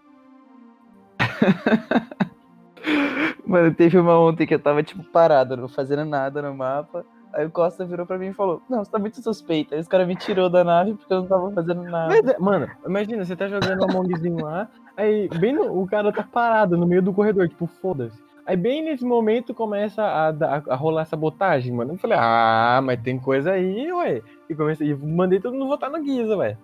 Mano, 3.46 3.72
teve 3.74 3.98
uma 3.98 4.18
ontem 4.18 4.46
que 4.46 4.54
eu 4.54 4.58
tava, 4.58 4.82
tipo, 4.82 5.02
parado, 5.04 5.56
não 5.56 5.68
fazendo 5.68 6.04
nada 6.04 6.42
no 6.42 6.54
mapa. 6.54 7.04
Aí 7.32 7.46
o 7.46 7.50
Costa 7.50 7.84
virou 7.84 8.04
pra 8.06 8.18
mim 8.18 8.28
e 8.28 8.32
falou: 8.34 8.60
Não, 8.68 8.84
você 8.84 8.90
tá 8.90 8.98
muito 8.98 9.22
suspeito. 9.22 9.74
Aí 9.74 9.80
os 9.80 9.88
caras 9.88 10.06
me 10.06 10.14
tirou 10.16 10.50
da 10.50 10.62
nave 10.62 10.94
porque 10.94 11.12
eu 11.12 11.22
não 11.22 11.28
tava 11.28 11.50
fazendo 11.52 11.82
nada. 11.84 12.32
É, 12.32 12.38
mano, 12.38 12.68
imagina, 12.86 13.24
você 13.24 13.34
tá 13.34 13.48
jogando 13.48 13.80
um 13.82 13.90
Amongzinho 13.90 14.44
lá, 14.44 14.68
aí 14.96 15.28
bem 15.38 15.54
no- 15.54 15.80
o 15.82 15.86
cara 15.86 16.12
tá 16.12 16.22
parado 16.22 16.76
no 16.76 16.86
meio 16.86 17.02
do 17.02 17.12
corredor, 17.12 17.48
tipo, 17.48 17.66
foda-se. 17.66 18.20
Aí 18.44 18.56
bem 18.56 18.82
nesse 18.84 19.04
momento 19.04 19.54
começa 19.54 20.02
a, 20.02 20.32
dar- 20.32 20.62
a 20.68 20.74
rolar 20.74 21.04
sabotagem, 21.04 21.72
mano. 21.72 21.94
Eu 21.94 21.98
falei, 21.98 22.18
ah, 22.20 22.80
mas 22.82 23.00
tem 23.00 23.18
coisa 23.18 23.52
aí, 23.52 23.90
ué. 23.92 24.20
E 24.50 24.54
comecei, 24.54 24.90
e 24.90 24.94
mandei 24.94 25.40
todo 25.40 25.54
mundo 25.54 25.68
votar 25.68 25.88
no 25.90 26.02
Guiza, 26.02 26.36
ué. 26.36 26.56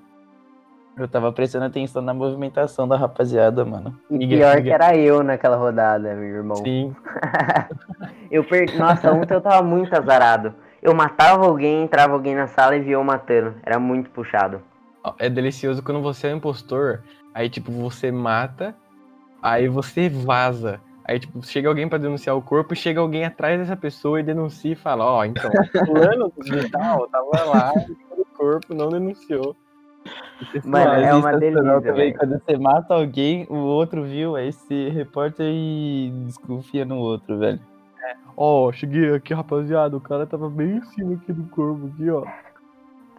Eu 0.98 1.06
tava 1.08 1.32
prestando 1.32 1.64
atenção 1.66 2.02
na 2.02 2.12
movimentação 2.12 2.88
da 2.88 2.96
rapaziada, 2.96 3.64
mano. 3.64 3.98
E 4.10 4.18
Ninguém- 4.18 4.38
pior 4.38 4.62
que 4.62 4.70
era 4.70 4.96
eu 4.96 5.22
naquela 5.22 5.56
rodada, 5.56 6.14
meu 6.14 6.24
irmão. 6.36 6.56
Sim. 6.56 6.94
Eu 8.30 8.44
perdi. 8.44 8.76
Nossa, 8.76 9.10
ontem 9.12 9.32
eu 9.34 9.40
tava 9.40 9.62
muito 9.62 9.94
azarado. 9.96 10.54
Eu 10.82 10.94
matava 10.94 11.46
alguém, 11.46 11.82
entrava 11.84 12.12
alguém 12.12 12.34
na 12.34 12.46
sala 12.46 12.76
e 12.76 12.80
via 12.80 12.92
eu 12.94 13.02
matando. 13.02 13.54
Era 13.64 13.78
muito 13.78 14.10
puxado. 14.10 14.60
É 15.18 15.30
delicioso 15.30 15.82
quando 15.82 16.02
você 16.02 16.28
é 16.28 16.34
um 16.34 16.36
impostor, 16.36 17.02
aí, 17.34 17.48
tipo, 17.48 17.72
você 17.72 18.12
mata, 18.12 18.74
aí 19.42 19.66
você 19.66 20.10
vaza. 20.10 20.78
Aí, 21.06 21.18
tipo, 21.18 21.42
chega 21.42 21.68
alguém 21.68 21.88
pra 21.88 21.96
denunciar 21.96 22.36
o 22.36 22.42
corpo 22.42 22.74
e 22.74 22.76
chega 22.76 23.00
alguém 23.00 23.24
atrás 23.24 23.58
dessa 23.58 23.74
pessoa 23.76 24.20
e 24.20 24.22
denuncia 24.22 24.72
e 24.72 24.76
fala, 24.76 25.06
ó, 25.06 25.24
então, 25.24 25.50
fulano 25.86 26.30
do 26.36 26.70
tal 26.70 27.08
tava 27.08 27.44
lá, 27.44 27.72
no 28.14 28.26
corpo, 28.36 28.74
não 28.74 28.90
denunciou. 28.90 29.56
Mano, 30.64 30.92
é 30.92 31.14
uma 31.14 31.36
delícia, 31.36 31.80
também. 31.80 32.14
Quando 32.14 32.40
você 32.40 32.56
mata 32.56 32.94
alguém, 32.94 33.46
o 33.50 33.56
outro 33.56 34.04
viu, 34.04 34.36
aí 34.36 34.52
se 34.52 34.88
reporta 34.90 35.42
e 35.42 36.12
desconfia 36.26 36.84
no 36.84 36.96
outro, 36.98 37.38
velho. 37.38 37.60
Ó, 38.36 38.70
cheguei 38.70 39.12
aqui, 39.14 39.34
rapaziada, 39.34 39.96
o 39.96 40.00
cara 40.00 40.26
tava 40.26 40.48
bem 40.48 40.76
em 40.76 40.82
cima 40.82 41.14
aqui 41.14 41.32
do 41.32 41.42
corpo, 41.50 41.90
aqui, 41.92 42.08
ó. 42.08 42.24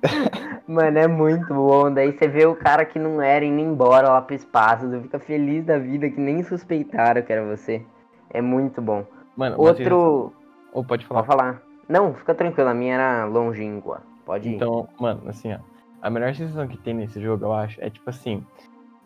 Mano, 0.68 0.98
é 0.98 1.08
muito 1.08 1.54
bom. 1.54 1.92
Daí 1.92 2.12
você 2.12 2.28
vê 2.28 2.46
o 2.46 2.56
cara 2.56 2.86
que 2.86 2.98
não 2.98 3.22
era 3.22 3.44
indo 3.44 3.60
embora 3.60 4.08
lá 4.10 4.22
pro 4.22 4.36
espaço. 4.36 4.88
Você 4.88 5.02
fica 5.02 5.20
feliz 5.20 5.66
da 5.66 5.78
vida 5.78 6.10
que 6.10 6.20
nem 6.20 6.44
suspeitaram 6.44 7.22
que 7.22 7.34
era 7.34 7.44
você. 7.44 7.84
É 8.30 8.42
muito 8.42 8.82
bom. 8.82 9.06
Mano, 9.36 9.60
Outro. 9.60 10.32
Ô, 10.72 10.84
pode 10.84 11.06
falar. 11.06 11.24
Pode 11.24 11.38
falar. 11.38 11.62
Não, 11.88 12.14
fica 12.14 12.34
tranquilo. 12.36 12.70
A 12.70 12.74
minha 12.74 12.96
era 12.96 13.26
longínqua. 13.26 14.02
Pode 14.26 14.48
ir. 14.48 14.56
Então, 14.56 14.88
mano, 15.00 15.24
assim, 15.28 15.54
ó. 15.54 15.58
A 16.02 16.10
melhor 16.10 16.34
sensação 16.34 16.68
que 16.68 16.78
tem 16.78 16.94
nesse 16.94 17.22
jogo, 17.22 17.46
eu 17.46 17.54
acho, 17.54 17.80
é 17.82 17.90
tipo 17.90 18.10
assim. 18.10 18.46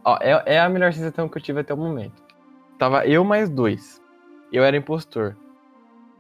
Ó, 0.04 0.18
é, 0.22 0.44
é 0.46 0.60
a 0.60 0.70
melhor 0.70 0.94
sensação 0.94 1.28
que 1.28 1.38
eu 1.38 1.42
tive 1.42 1.62
até 1.62 1.74
o 1.74 1.78
momento. 1.78 2.22
Tava 2.78 3.06
eu 3.06 3.24
mais 3.24 3.50
dois. 3.50 4.02
Eu 4.52 4.64
era 4.64 4.78
impostor. 4.78 5.36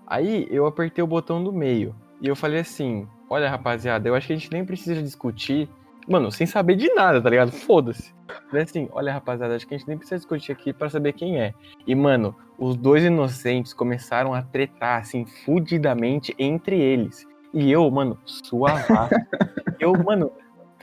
Aí 0.07 0.47
eu 0.49 0.65
apertei 0.65 1.03
o 1.03 1.07
botão 1.07 1.43
do 1.43 1.51
meio. 1.51 1.95
E 2.21 2.27
eu 2.27 2.35
falei 2.35 2.59
assim: 2.59 3.07
Olha, 3.29 3.49
rapaziada, 3.49 4.07
eu 4.07 4.15
acho 4.15 4.27
que 4.27 4.33
a 4.33 4.35
gente 4.35 4.51
nem 4.51 4.65
precisa 4.65 5.01
discutir. 5.01 5.69
Mano, 6.07 6.31
sem 6.31 6.45
saber 6.45 6.75
de 6.75 6.93
nada, 6.93 7.21
tá 7.21 7.29
ligado? 7.29 7.51
Foda-se. 7.51 8.13
Falei 8.49 8.63
assim: 8.63 8.89
Olha, 8.91 9.13
rapaziada, 9.13 9.55
acho 9.55 9.67
que 9.67 9.75
a 9.75 9.77
gente 9.77 9.87
nem 9.87 9.97
precisa 9.97 10.17
discutir 10.17 10.51
aqui 10.51 10.73
pra 10.73 10.89
saber 10.89 11.13
quem 11.13 11.39
é. 11.39 11.53
E, 11.85 11.93
mano, 11.95 12.35
os 12.57 12.75
dois 12.75 13.03
inocentes 13.03 13.73
começaram 13.73 14.33
a 14.33 14.41
tretar, 14.41 14.99
assim, 14.99 15.25
fudidamente 15.25 16.35
entre 16.37 16.79
eles. 16.79 17.27
E 17.53 17.71
eu, 17.71 17.89
mano, 17.91 18.17
suavaço. 18.25 19.13
eu, 19.79 19.93
mano, 19.93 20.31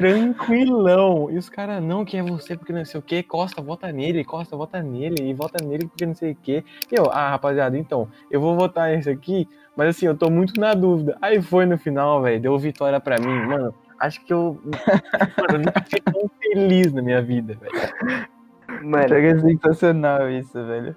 tranquilão. 0.01 1.31
E 1.31 1.37
os 1.39 1.49
caras, 1.49 1.83
não, 1.83 2.05
quem 2.05 2.21
é 2.21 2.23
você? 2.23 2.57
Porque 2.57 2.73
não 2.73 2.85
sei 2.85 2.99
o 2.99 3.03
que. 3.03 3.23
Costa, 3.23 3.61
vota 3.63 3.91
nele. 3.93 4.25
Costa, 4.25 4.57
vota 4.57 4.83
nele. 4.83 5.31
E 5.31 5.35
vota 5.35 5.63
nele 5.65 5.87
porque 5.87 6.07
não 6.07 6.15
sei 6.15 6.33
o 6.33 6.37
que. 6.37 6.65
E 6.91 6.95
eu, 6.99 7.11
ah, 7.13 7.31
rapaziada, 7.31 7.77
então, 7.79 8.09
eu 8.31 8.41
vou 8.41 8.57
votar 8.57 8.91
nesse 8.91 9.11
aqui. 9.11 9.47
Mas 9.77 9.91
assim, 9.97 10.07
eu 10.07 10.17
tô 10.17 10.31
muito 10.31 10.59
na 10.61 10.75
dúvida. 10.75 11.17
Aí 11.21 11.41
foi 11.41 11.67
no 11.67 11.79
final, 11.79 12.23
velho. 12.23 12.41
Deu 12.41 12.59
vitória 12.59 12.99
pra 13.01 13.19
mim. 13.19 13.47
Mano, 13.47 13.75
acho 13.99 14.25
que 14.25 14.33
eu. 14.33 14.61
Mano, 14.65 15.53
eu 15.55 15.59
nunca 15.59 15.85
fui 15.89 16.01
tão 16.01 16.31
feliz 16.43 16.93
na 16.93 17.03
minha 17.03 17.23
vida, 17.23 17.55
velho. 17.55 18.27
Mano, 18.83 19.15
É 19.15 19.39
sensacional 19.39 20.31
isso, 20.31 20.53
velho. 20.65 20.97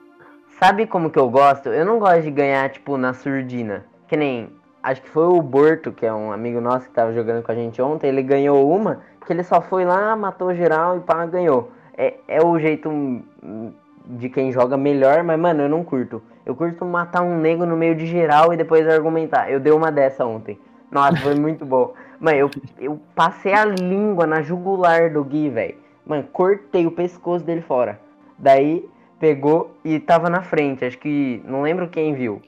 sabe 0.60 0.88
como 0.88 1.10
que 1.10 1.19
eu 1.19 1.29
gosto? 1.29 1.69
Eu 1.69 1.86
não 1.86 2.00
gosto 2.00 2.22
de 2.24 2.31
ganhar, 2.31 2.69
tipo, 2.69 2.98
na 2.98 3.13
surdina. 3.13 3.86
Que 4.07 4.15
nem. 4.17 4.50
Acho 4.84 5.02
que 5.02 5.10
foi 5.10 5.25
o 5.25 5.42
Borto, 5.42 5.94
que 5.94 6.06
é 6.06 6.13
um 6.13 6.34
amigo 6.34 6.60
nosso 6.60 6.88
que 6.88 6.94
tava 6.94 7.13
jogando 7.13 7.42
com 7.42 7.54
a 7.54 7.56
gente 7.56 7.82
ontem. 7.82 8.08
Ele 8.10 8.22
ganhou 8.22 8.70
uma, 8.70 9.00
que 9.25 9.32
ele 9.32 9.42
só 9.42 9.62
foi 9.62 9.86
lá, 9.86 10.13
matou 10.13 10.54
geral 10.54 10.98
e 10.98 11.00
pá, 11.00 11.25
ganhou. 11.25 11.72
É, 11.98 12.16
é 12.28 12.44
o 12.44 12.60
jeito 12.60 12.90
hum, 12.90 13.72
de 14.06 14.28
quem 14.28 14.52
joga 14.52 14.75
melhor, 14.75 15.24
mas, 15.24 15.40
mano, 15.40 15.63
eu 15.63 15.70
não 15.70 15.86
curto. 15.86 16.22
Eu 16.46 16.54
curto 16.54 16.84
matar 16.84 17.22
um 17.22 17.40
nego 17.40 17.66
no 17.66 17.78
meio 17.78 17.96
de 17.96 18.06
geral 18.06 18.54
e 18.54 18.58
depois 18.58 18.86
argumentar. 18.86 19.50
Eu 19.50 19.58
dei 19.58 19.72
uma 19.72 19.90
dessa 19.90 20.25
ontem. 20.25 20.60
Nossa, 20.92 21.16
foi 21.16 21.36
muito 21.36 21.66
bom. 21.66 21.94
Mano, 22.20 22.38
eu, 22.38 22.50
eu 22.78 23.00
passei 23.16 23.54
a 23.54 23.63
língua 23.63 24.28
na 24.28 24.42
jugular 24.42 25.13
do 25.13 25.24
Gui, 25.24 25.50
velho. 25.50 25.75
Mano, 26.06 26.24
cortei 26.34 26.86
o 26.86 26.92
pescoço 26.92 27.46
dele 27.46 27.62
fora. 27.62 27.98
Daí 28.38 28.86
pegou 29.18 29.78
e 29.86 29.98
tava 29.98 30.30
na 30.30 30.42
frente. 30.42 30.84
Acho 30.84 30.98
que. 30.98 31.42
Não 31.46 31.62
lembro 31.62 31.88
quem 31.88 32.13
viu. 32.13 32.42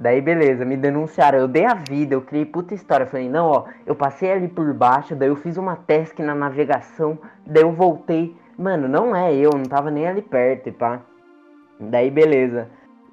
Daí 0.00 0.20
beleza, 0.20 0.64
me 0.64 0.76
denunciaram. 0.76 1.38
Eu 1.38 1.46
dei 1.46 1.66
a 1.66 1.74
vida, 1.74 2.14
eu 2.14 2.22
criei 2.22 2.44
puta 2.44 2.74
história. 2.74 3.06
Falei, 3.06 3.28
não, 3.28 3.46
ó, 3.46 3.64
eu 3.86 3.94
passei 3.94 4.32
ali 4.32 4.48
por 4.48 4.72
baixo, 4.74 5.14
daí 5.14 5.28
eu 5.28 5.36
fiz 5.36 5.56
uma 5.56 5.76
task 5.76 6.18
na 6.18 6.34
navegação, 6.34 7.18
daí 7.46 7.62
eu 7.62 7.70
voltei, 7.70 8.34
Mano, 8.60 8.86
não 8.86 9.16
é 9.16 9.34
eu, 9.34 9.48
não 9.56 9.62
tava 9.62 9.90
nem 9.90 10.06
ali 10.06 10.20
perto 10.20 10.68
e 10.68 10.72
pá. 10.72 11.00
Daí 11.80 12.10
beleza. 12.10 12.68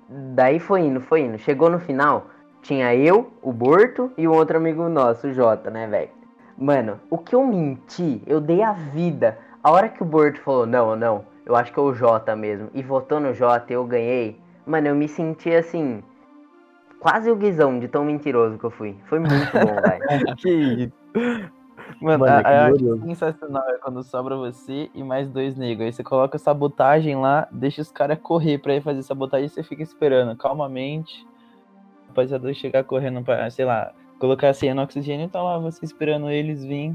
Daí 0.10 0.60
foi 0.60 0.82
indo, 0.82 1.00
foi 1.00 1.22
indo. 1.22 1.38
Chegou 1.38 1.70
no 1.70 1.80
final, 1.80 2.26
tinha 2.62 2.94
eu, 2.94 3.32
o 3.42 3.54
Borto 3.54 4.12
e 4.18 4.28
o 4.28 4.34
outro 4.34 4.58
amigo 4.58 4.90
nosso, 4.90 5.28
o 5.28 5.34
Jota, 5.34 5.70
né, 5.70 5.88
velho? 5.88 6.10
Mano, 6.58 7.00
o 7.10 7.18
que 7.18 7.34
eu 7.34 7.46
menti, 7.46 8.22
eu 8.28 8.42
dei 8.42 8.62
a 8.62 8.74
vida. 8.74 9.38
A 9.64 9.72
hora 9.72 9.88
que 9.88 10.04
o 10.04 10.06
Borto 10.06 10.42
falou, 10.42 10.66
não, 10.66 10.98
não, 10.98 11.24
eu 11.46 11.56
acho 11.56 11.72
que 11.72 11.80
é 11.80 11.82
o 11.82 11.94
Jota 11.94 12.36
mesmo, 12.36 12.70
e 12.74 12.84
votou 12.84 13.22
no 13.22 13.34
Jota 13.34 13.72
eu 13.72 13.86
ganhei, 13.86 14.42
mano, 14.66 14.90
eu 14.90 14.96
me 14.96 15.08
senti 15.08 15.56
assim, 15.56 16.04
quase 17.08 17.32
o 17.32 17.36
guizão 17.38 17.80
de 17.80 17.88
tão 17.88 18.04
mentiroso 18.04 18.58
que 18.58 18.66
eu 18.66 18.72
fui. 18.72 18.98
Foi 19.06 19.18
muito 19.18 19.32
bom, 19.54 19.76
velho. 19.82 20.36
que 20.36 20.50
isso. 20.50 20.94
Mano, 22.02 22.20
Mano, 22.20 22.26
a, 22.26 22.44
que 22.44 22.50
a, 22.50 22.66
acho 22.66 22.78
glorioso. 22.78 23.06
sensacional 23.06 23.64
é 23.70 23.78
quando 23.78 24.04
sobra 24.04 24.36
você 24.36 24.90
e 24.94 25.02
mais 25.04 25.30
dois 25.30 25.56
negros. 25.56 25.86
Aí 25.86 25.94
você 25.94 26.04
coloca 26.04 26.38
sabotagem 26.38 27.16
lá, 27.16 27.48
deixa 27.50 27.82
os 27.82 27.90
caras 27.90 28.20
correr 28.22 28.58
pra 28.58 28.76
ir 28.76 28.82
fazer 28.82 29.04
sabotagem 29.04 29.46
e 29.46 29.50
você 29.50 29.64
fica 29.64 29.82
esperando 29.82 30.36
calmamente. 30.36 31.26
O 32.04 32.08
rapaziada 32.10 32.54
chegar 32.54 32.84
correndo 32.84 33.24
pra, 33.24 33.50
sei 33.50 33.64
lá, 33.64 33.94
colocar 34.20 34.50
assim 34.50 34.74
no 34.74 34.82
oxigênio, 34.82 35.30
tá 35.30 35.42
lá 35.42 35.58
você 35.58 35.86
esperando 35.86 36.30
eles 36.30 36.66
vir. 36.66 36.94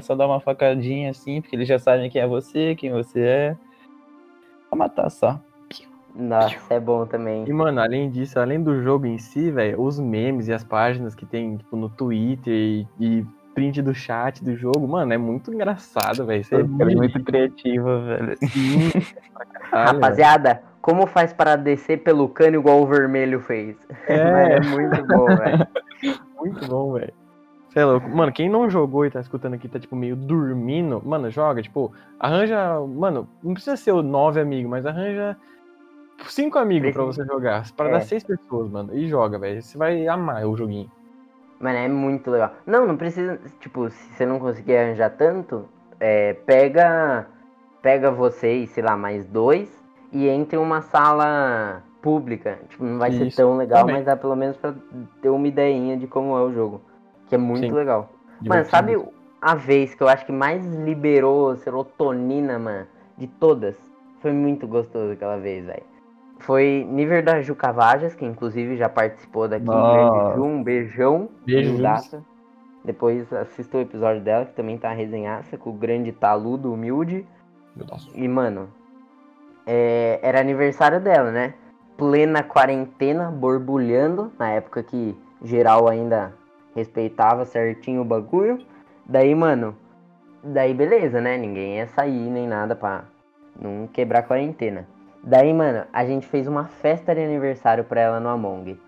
Só 0.00 0.16
dar 0.16 0.26
uma 0.26 0.40
facadinha 0.40 1.10
assim, 1.10 1.42
porque 1.42 1.54
eles 1.54 1.68
já 1.68 1.78
sabem 1.78 2.10
quem 2.10 2.20
é 2.22 2.26
você, 2.26 2.74
quem 2.74 2.90
você 2.90 3.20
é. 3.20 3.56
Pra 4.70 4.78
matar 4.78 5.10
só. 5.10 5.38
Nossa, 6.14 6.56
é 6.70 6.78
bom 6.78 7.04
também. 7.06 7.44
E, 7.46 7.52
mano, 7.52 7.80
além 7.80 8.08
disso, 8.08 8.38
além 8.38 8.62
do 8.62 8.80
jogo 8.82 9.06
em 9.06 9.18
si, 9.18 9.50
velho, 9.50 9.80
os 9.80 9.98
memes 9.98 10.46
e 10.46 10.52
as 10.52 10.62
páginas 10.62 11.14
que 11.14 11.26
tem, 11.26 11.56
tipo, 11.56 11.76
no 11.76 11.88
Twitter 11.88 12.52
e, 12.52 12.86
e 13.00 13.26
print 13.54 13.82
do 13.82 13.94
chat 13.94 14.42
do 14.44 14.54
jogo, 14.56 14.86
mano, 14.86 15.12
é 15.12 15.18
muito 15.18 15.52
engraçado, 15.52 16.24
velho. 16.24 16.44
Você 16.44 16.56
É 16.56 16.62
muito 16.62 17.22
criativa, 17.24 18.00
velho. 18.00 18.38
Caralho, 19.70 19.94
Rapaziada, 19.94 20.62
como 20.80 21.06
faz 21.06 21.32
para 21.32 21.56
descer 21.56 22.02
pelo 22.02 22.28
cano 22.28 22.56
igual 22.56 22.82
o 22.82 22.86
vermelho 22.86 23.40
fez? 23.40 23.76
É. 24.06 24.56
É 24.56 24.60
muito 24.60 25.06
bom, 25.06 25.26
velho. 25.26 25.66
Muito 26.36 26.66
bom, 26.68 26.92
velho. 26.92 27.12
Você 27.70 27.78
é 27.78 27.84
louco. 27.86 28.06
Mano, 28.10 28.30
quem 28.30 28.50
não 28.50 28.68
jogou 28.68 29.06
e 29.06 29.10
tá 29.10 29.18
escutando 29.18 29.54
aqui, 29.54 29.66
tá, 29.66 29.80
tipo, 29.80 29.96
meio 29.96 30.14
dormindo, 30.14 31.00
mano, 31.02 31.30
joga, 31.30 31.62
tipo, 31.62 31.90
arranja. 32.20 32.78
Mano, 32.80 33.26
não 33.42 33.54
precisa 33.54 33.76
ser 33.76 33.92
o 33.92 34.02
nove 34.02 34.40
amigos, 34.40 34.70
mas 34.70 34.84
arranja 34.84 35.34
cinco 36.28 36.58
amigos 36.58 36.92
pra 36.92 37.04
você 37.04 37.24
jogar. 37.24 37.70
Pra 37.72 37.88
É. 37.88 37.92
dar 37.92 38.00
seis 38.02 38.22
pessoas, 38.22 38.70
mano. 38.70 38.94
E 38.94 39.08
joga, 39.08 39.38
velho. 39.38 39.62
Você 39.62 39.76
vai 39.76 40.06
amar 40.06 40.44
o 40.46 40.56
joguinho. 40.56 40.90
Mano, 41.60 41.76
é 41.78 41.88
muito 41.88 42.30
legal. 42.30 42.52
Não, 42.66 42.86
não 42.86 42.96
precisa. 42.96 43.38
Tipo, 43.60 43.88
se 43.90 44.12
você 44.14 44.26
não 44.26 44.38
conseguir 44.38 44.76
arranjar 44.76 45.10
tanto, 45.10 45.66
é, 46.00 46.34
pega. 46.34 47.26
Pega 47.82 48.10
vocês, 48.10 48.70
sei 48.70 48.82
lá, 48.82 48.96
mais 48.96 49.26
dois 49.26 49.68
e 50.10 50.26
entre 50.26 50.56
uma 50.56 50.80
sala 50.80 51.82
pública. 52.00 52.58
Tipo, 52.70 52.82
não 52.84 52.98
vai 52.98 53.12
ser 53.12 53.26
Isso, 53.26 53.36
tão 53.36 53.58
legal, 53.58 53.80
também. 53.80 53.96
mas 53.96 54.06
dá 54.06 54.16
pelo 54.16 54.34
menos 54.34 54.56
pra 54.56 54.72
ter 55.20 55.28
uma 55.28 55.46
ideinha 55.46 55.94
de 55.94 56.06
como 56.06 56.34
é 56.34 56.40
o 56.42 56.50
jogo. 56.52 56.80
Que 57.26 57.34
é 57.34 57.38
muito 57.38 57.66
Sim. 57.66 57.72
legal. 57.72 58.10
Mano, 58.40 58.64
sabe 58.64 58.96
a 59.42 59.54
vez 59.54 59.94
que 59.94 60.02
eu 60.02 60.08
acho 60.08 60.24
que 60.24 60.32
mais 60.32 60.64
liberou 60.64 61.54
serotonina, 61.56 62.58
mano, 62.58 62.86
de 63.18 63.26
todas? 63.26 63.76
Foi 64.20 64.32
muito 64.32 64.66
gostoso 64.66 65.12
aquela 65.12 65.36
vez, 65.36 65.66
velho. 65.66 65.82
Foi 66.44 66.86
nível 66.88 67.22
da 67.22 67.40
Ju 67.40 67.54
Cavajas, 67.54 68.14
que 68.14 68.24
inclusive 68.24 68.76
já 68.76 68.88
participou 68.88 69.48
daqui. 69.48 69.64
Grande 69.64 70.34
Ju, 70.36 70.44
um 70.44 70.62
beijão. 70.62 71.28
Beijo. 71.46 71.82
Depois 72.84 73.32
assista 73.32 73.78
o 73.78 73.80
episódio 73.80 74.22
dela, 74.22 74.44
que 74.44 74.52
também 74.52 74.76
tá 74.76 74.90
resenhaça, 74.92 75.56
com 75.56 75.70
o 75.70 75.72
grande 75.72 76.12
taludo 76.12 76.70
humilde. 76.70 77.26
E, 78.14 78.28
mano, 78.28 78.68
é, 79.66 80.20
era 80.22 80.38
aniversário 80.38 81.00
dela, 81.00 81.30
né? 81.30 81.54
Plena 81.96 82.42
quarentena, 82.42 83.30
borbulhando, 83.30 84.30
na 84.38 84.50
época 84.50 84.82
que 84.82 85.16
geral 85.42 85.88
ainda 85.88 86.34
respeitava 86.76 87.46
certinho 87.46 88.02
o 88.02 88.04
bagulho. 88.04 88.58
Daí, 89.06 89.34
mano, 89.34 89.74
daí 90.42 90.74
beleza, 90.74 91.22
né? 91.22 91.38
Ninguém 91.38 91.78
ia 91.78 91.86
sair 91.86 92.28
nem 92.30 92.46
nada 92.46 92.76
pra 92.76 93.04
não 93.58 93.86
quebrar 93.86 94.18
a 94.18 94.22
quarentena. 94.24 94.86
Daí, 95.26 95.54
mano, 95.54 95.84
a 95.90 96.04
gente 96.04 96.26
fez 96.26 96.46
uma 96.46 96.64
festa 96.64 97.14
de 97.14 97.22
aniversário 97.22 97.82
pra 97.84 98.00
ela 98.00 98.20
no 98.20 98.28
Among. 98.28 98.78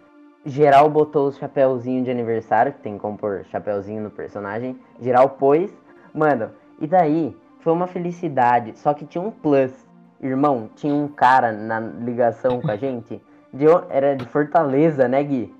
Geral 0.44 0.88
botou 0.90 1.28
os 1.28 1.38
chapéuzinho 1.38 2.04
de 2.04 2.10
aniversário, 2.10 2.74
que 2.74 2.80
tem 2.80 2.98
como 2.98 3.16
pôr 3.16 3.44
chapéuzinho 3.46 4.02
no 4.02 4.10
personagem. 4.10 4.78
Geral 5.00 5.30
pôs. 5.30 5.74
Mano, 6.14 6.50
e 6.78 6.86
daí 6.86 7.34
foi 7.60 7.72
uma 7.72 7.86
felicidade. 7.86 8.78
Só 8.78 8.92
que 8.92 9.06
tinha 9.06 9.22
um 9.22 9.30
plus. 9.30 9.72
Irmão, 10.20 10.68
tinha 10.76 10.94
um 10.94 11.08
cara 11.08 11.52
na 11.52 11.80
ligação 11.80 12.60
com 12.60 12.70
a 12.70 12.76
gente. 12.78 13.20
De, 13.52 13.64
era 13.88 14.14
de 14.14 14.26
Fortaleza, 14.26 15.08
né, 15.08 15.22
Gui? 15.22 15.54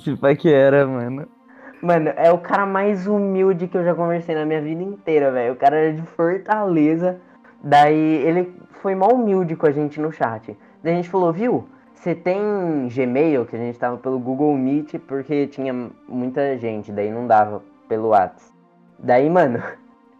Se 0.00 0.16
pai 0.16 0.34
que 0.34 0.52
era, 0.52 0.86
mano. 0.86 1.28
Mano, 1.80 2.12
é 2.16 2.32
o 2.32 2.38
cara 2.38 2.66
mais 2.66 3.06
humilde 3.06 3.68
que 3.68 3.76
eu 3.76 3.84
já 3.84 3.94
conversei 3.94 4.34
na 4.34 4.44
minha 4.44 4.60
vida 4.60 4.82
inteira, 4.82 5.30
velho. 5.30 5.52
O 5.52 5.56
cara 5.56 5.76
era 5.76 5.92
de 5.94 6.02
Fortaleza. 6.02 7.20
Daí 7.62 8.24
ele 8.24 8.52
foi 8.80 8.94
mal 8.94 9.12
humilde 9.14 9.56
com 9.56 9.66
a 9.66 9.70
gente 9.70 10.00
no 10.00 10.10
chat. 10.10 10.56
Daí 10.82 10.94
a 10.94 10.96
gente 10.96 11.08
falou, 11.08 11.32
viu? 11.32 11.68
Você 11.94 12.14
tem 12.14 12.88
Gmail, 12.88 13.44
que 13.44 13.56
a 13.56 13.58
gente 13.58 13.78
tava 13.78 13.98
pelo 13.98 14.18
Google 14.18 14.56
Meet, 14.56 14.94
porque 15.06 15.46
tinha 15.46 15.90
muita 16.08 16.56
gente, 16.56 16.90
daí 16.90 17.10
não 17.10 17.26
dava 17.26 17.62
pelo 17.88 18.08
Whats. 18.08 18.50
Daí, 18.98 19.28
mano, 19.28 19.62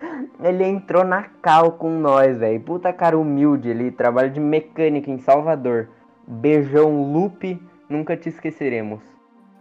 ele 0.44 0.64
entrou 0.64 1.05
na 1.05 1.22
cal 1.40 1.72
com 1.72 1.90
nós, 1.90 2.37
velho. 2.37 2.61
Puta 2.61 2.92
cara 2.92 3.18
humilde, 3.18 3.70
ele 3.70 3.90
trabalha 3.90 4.29
de 4.29 4.38
mecânica 4.38 5.11
em 5.11 5.18
Salvador. 5.18 5.88
Beijão, 6.26 7.12
Lupe, 7.12 7.59
nunca 7.88 8.14
te 8.14 8.29
esqueceremos. 8.29 9.00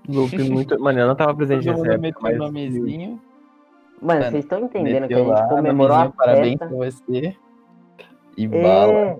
Loop 0.07 0.37
muito. 0.49 0.79
Mano, 0.79 0.99
eu 0.99 1.07
não 1.07 1.15
tava 1.15 1.35
presente 1.35 1.67
nessa 1.67 1.81
época, 1.81 1.97
meteu 1.97 2.21
mas. 2.21 2.37
nomezinho. 2.37 3.21
Mano, 4.01 4.23
vocês 4.23 4.43
estão 4.43 4.59
entendendo 4.61 5.07
que 5.07 5.13
a 5.13 5.17
gente 5.17 5.27
lá, 5.27 5.47
comemorou 5.47 5.95
a 5.95 5.99
nomezinho, 5.99 6.17
Parabéns 6.17 6.59
festa. 6.59 6.67
pra 6.67 6.77
você. 6.77 7.35
E 8.39 8.47
bala. 8.47 8.91
É, 8.93 9.17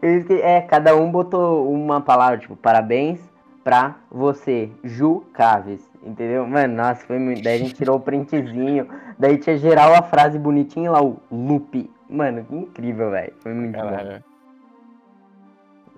eu 0.00 0.18
esque- 0.18 0.40
é, 0.40 0.60
cada 0.62 0.96
um 0.96 1.10
botou 1.10 1.70
uma 1.70 2.00
palavra, 2.00 2.38
tipo, 2.38 2.56
parabéns 2.56 3.20
pra 3.62 3.96
você, 4.10 4.70
Ju 4.82 5.24
Caves. 5.34 5.86
Entendeu? 6.02 6.46
Mano, 6.46 6.74
nossa, 6.74 7.04
foi 7.04 7.18
muito. 7.18 7.42
Daí 7.42 7.56
a 7.56 7.58
gente 7.58 7.74
tirou 7.74 7.96
o 7.96 8.00
printzinho. 8.00 8.86
Daí 9.18 9.38
tinha 9.38 9.58
geral 9.58 9.92
a 9.94 10.02
frase 10.02 10.38
bonitinha 10.38 10.90
lá, 10.90 11.02
o 11.02 11.16
loop. 11.30 11.90
Mano, 12.08 12.44
que 12.44 12.54
incrível, 12.56 13.10
velho. 13.10 13.32
Foi 13.40 13.52
muito 13.52 13.74
bom. 13.74 13.88
Caralho. 13.90 14.24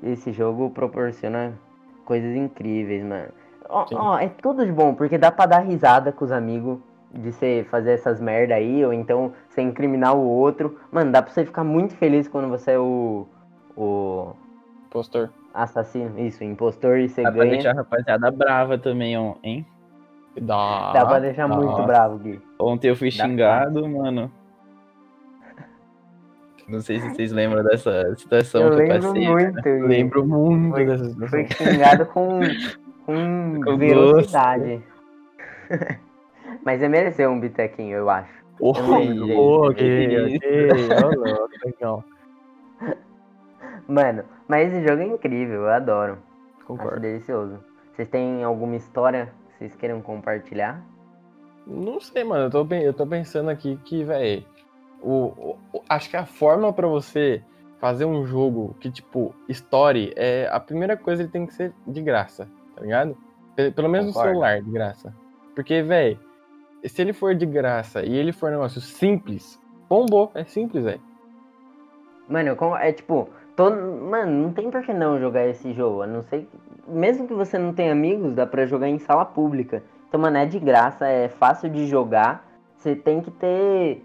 Esse 0.03 0.33
jogo 0.33 0.71
proporciona 0.71 1.53
coisas 2.05 2.35
incríveis, 2.35 3.05
mano. 3.05 3.29
Ó, 3.69 3.85
ó, 3.93 4.19
é 4.19 4.29
tudo 4.29 4.65
de 4.65 4.73
bom, 4.73 4.95
porque 4.95 5.19
dá 5.19 5.31
pra 5.31 5.45
dar 5.45 5.59
risada 5.59 6.11
com 6.11 6.25
os 6.25 6.33
amigos 6.33 6.79
de 7.13 7.33
você 7.33 7.67
fazer 7.71 7.93
essas 7.93 8.21
merda 8.21 8.55
aí, 8.55 8.85
ou 8.85 8.93
então 8.93 9.33
você 9.49 9.63
incriminar 9.63 10.15
o 10.17 10.21
outro. 10.27 10.79
Mano, 10.93 11.11
dá 11.13 11.23
pra 11.23 11.33
você 11.33 11.45
ficar 11.45 11.65
muito 11.65 11.95
feliz 11.97 12.29
quando 12.29 12.49
você 12.49 12.73
é 12.73 12.79
o. 12.79 13.27
o 13.77 14.33
Postor. 14.91 15.29
assassino, 15.53 16.19
isso, 16.19 16.43
impostor 16.45 16.99
e 16.99 17.09
você 17.09 17.23
Dá 17.23 17.31
pra 17.33 17.41
ganha. 17.41 17.51
deixar 17.53 17.71
a 17.73 17.75
rapaziada 17.75 18.31
brava 18.31 18.79
também, 18.79 19.17
ó, 19.19 19.35
hein? 19.43 19.67
Dá. 20.41 20.93
Dá 20.93 21.05
pra 21.07 21.19
deixar 21.19 21.49
muito 21.49 21.71
Nossa. 21.73 21.83
bravo, 21.83 22.19
Gui. 22.19 22.41
Ontem 22.59 22.89
eu 22.89 22.97
fui 22.97 23.09
Dá 23.11 23.25
xingado, 23.25 23.89
mano. 23.89 24.31
Não 26.69 26.81
sei 26.81 27.01
se 27.01 27.09
vocês 27.11 27.33
lembram 27.33 27.65
dessa 27.65 28.15
situação 28.15 28.61
Eu 28.63 28.71
que 28.77 28.83
eu 28.83 28.87
lembro 28.89 29.09
passei. 29.09 29.29
muito, 29.29 29.63
Gui. 29.63 29.71
Lembro 29.81 30.27
muito 30.27 30.75
Foi- 30.75 30.85
dessa 30.87 31.05
situação. 31.07 31.29
Foi 31.29 31.47
xingado 31.49 32.07
com, 32.07 32.41
com 33.07 33.61
Com 33.65 33.77
velocidade. 33.79 34.83
Mas 36.65 36.81
ele 36.81 36.89
mereceu 36.91 37.31
um 37.31 37.41
bitequinho, 37.41 37.97
eu 37.97 38.11
acho. 38.11 38.33
Oh, 38.61 38.71
Entendi. 38.77 39.33
ok, 39.35 40.37
ok. 40.37 40.89
Ô, 41.05 41.15
louco, 41.15 41.55
legal. 41.65 42.05
Mano, 43.89 44.25
mas 44.47 44.73
esse 44.73 44.87
jogo 44.87 45.03
é 45.03 45.07
incrível, 45.07 45.63
eu 45.63 45.69
adoro. 45.71 46.19
Acho 46.57 46.67
Concordo. 46.67 47.01
delicioso. 47.01 47.59
Vocês 47.95 48.09
têm 48.09 48.45
alguma 48.45 48.77
história 48.77 49.33
que 49.53 49.59
vocês 49.59 49.75
queiram 49.77 50.01
compartilhar? 50.01 50.83
Não 51.67 52.01
sei, 52.01 52.25
mano. 52.25 52.45
Eu 52.45 52.51
tô, 52.51 52.75
eu 52.75 52.93
tô 52.95 53.07
pensando 53.07 53.51
aqui 53.51 53.77
que, 53.85 54.05
velho. 54.05 54.45
O, 55.01 55.57
o- 55.73 55.83
acho 55.89 56.11
que 56.11 56.17
a 56.17 56.27
forma 56.27 56.73
pra 56.73 56.87
você 56.87 57.43
fazer 57.79 58.05
um 58.05 58.27
jogo 58.27 58.75
que, 58.81 58.91
tipo, 58.91 59.35
story, 59.49 60.13
é 60.17 60.49
a 60.51 60.59
primeira 60.59 60.97
coisa 60.97 61.23
ele 61.23 61.31
tem 61.31 61.47
que 61.47 61.55
ser 61.55 61.73
de 61.87 62.03
graça, 62.03 62.49
tá 62.75 62.83
ligado? 62.83 63.17
Pe- 63.55 63.71
Pelo 63.71 63.89
menos 63.89 64.09
Concordo. 64.09 64.29
no 64.29 64.35
celular, 64.35 64.63
de 64.63 64.71
graça. 64.71 65.15
Porque, 65.55 65.83
velho, 65.83 66.19
se 66.85 67.03
ele 67.03 67.13
for 67.13 67.35
de 67.35 67.47
graça 67.47 68.05
e 68.05 68.15
ele 68.15 68.33
for 68.33 68.49
um 68.49 68.53
negócio 68.53 68.81
simples, 68.81 69.61
bombou. 69.89 70.31
É 70.35 70.45
simples, 70.45 70.85
velho. 70.85 71.01
Mano, 72.29 72.57
é 72.81 72.93
tipo, 72.93 73.29
todo, 73.57 73.75
mano, 73.77 74.31
não 74.31 74.53
tem 74.53 74.71
por 74.71 74.83
que 74.83 74.93
não 74.93 75.19
jogar 75.19 75.47
esse 75.47 75.73
jogo. 75.73 76.03
A 76.03 76.07
não 76.07 76.23
que, 76.23 76.47
mesmo 76.87 77.27
que 77.27 77.35
você 77.35 77.59
não 77.59 77.73
tenha 77.73 77.93
amigos, 77.93 78.35
dá 78.35 78.47
pra 78.47 78.67
jogar 78.67 78.89
em 78.89 78.99
sala 78.99 79.25
pública. 79.25 79.83
Então, 80.09 80.21
mano, 80.21 80.37
é 80.37 80.47
de 80.47 80.59
graça, 80.59 81.07
é 81.07 81.29
fácil 81.29 81.69
de 81.71 81.87
jogar. 81.87 82.47
Você 82.77 82.95
tem 82.95 83.21
que 83.21 83.31
ter 83.31 84.03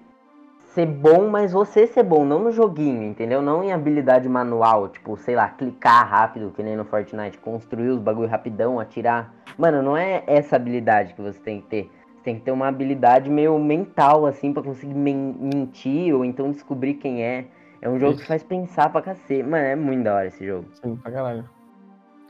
ser 0.73 0.87
bom, 0.87 1.29
mas 1.29 1.51
você 1.51 1.85
ser 1.85 2.01
bom, 2.01 2.25
não 2.25 2.39
no 2.39 2.51
joguinho, 2.51 3.03
entendeu? 3.03 3.43
Não 3.43 3.63
em 3.63 3.71
habilidade 3.71 4.27
manual, 4.27 4.89
tipo, 4.89 5.15
sei 5.17 5.35
lá, 5.35 5.47
clicar 5.47 6.09
rápido, 6.09 6.51
que 6.55 6.63
nem 6.63 6.75
no 6.75 6.83
Fortnite, 6.83 7.37
construir 7.37 7.89
os 7.89 7.99
bagulho 7.99 8.27
rapidão, 8.27 8.79
atirar. 8.79 9.31
Mano, 9.55 9.83
não 9.83 9.95
é 9.95 10.23
essa 10.25 10.55
habilidade 10.55 11.13
que 11.13 11.21
você 11.21 11.39
tem 11.39 11.61
que 11.61 11.67
ter. 11.67 11.91
Tem 12.23 12.35
que 12.35 12.41
ter 12.41 12.51
uma 12.51 12.67
habilidade 12.67 13.29
meio 13.29 13.57
mental, 13.59 14.25
assim, 14.25 14.53
para 14.53 14.63
conseguir 14.63 14.93
men 14.93 15.35
mentir 15.39 16.15
ou 16.15 16.23
então 16.23 16.51
descobrir 16.51 16.95
quem 16.95 17.23
é. 17.23 17.45
É 17.81 17.89
um 17.89 17.99
jogo 17.99 18.13
Isso. 18.13 18.21
que 18.21 18.27
faz 18.27 18.41
pensar 18.41 18.89
pra 18.89 19.01
cacete. 19.01 19.43
Mano, 19.43 19.57
é 19.57 19.75
muito 19.75 20.03
da 20.03 20.15
hora 20.15 20.27
esse 20.27 20.45
jogo. 20.45 20.65
Sim, 20.81 20.95
pra 20.95 21.11
caralho. 21.11 21.49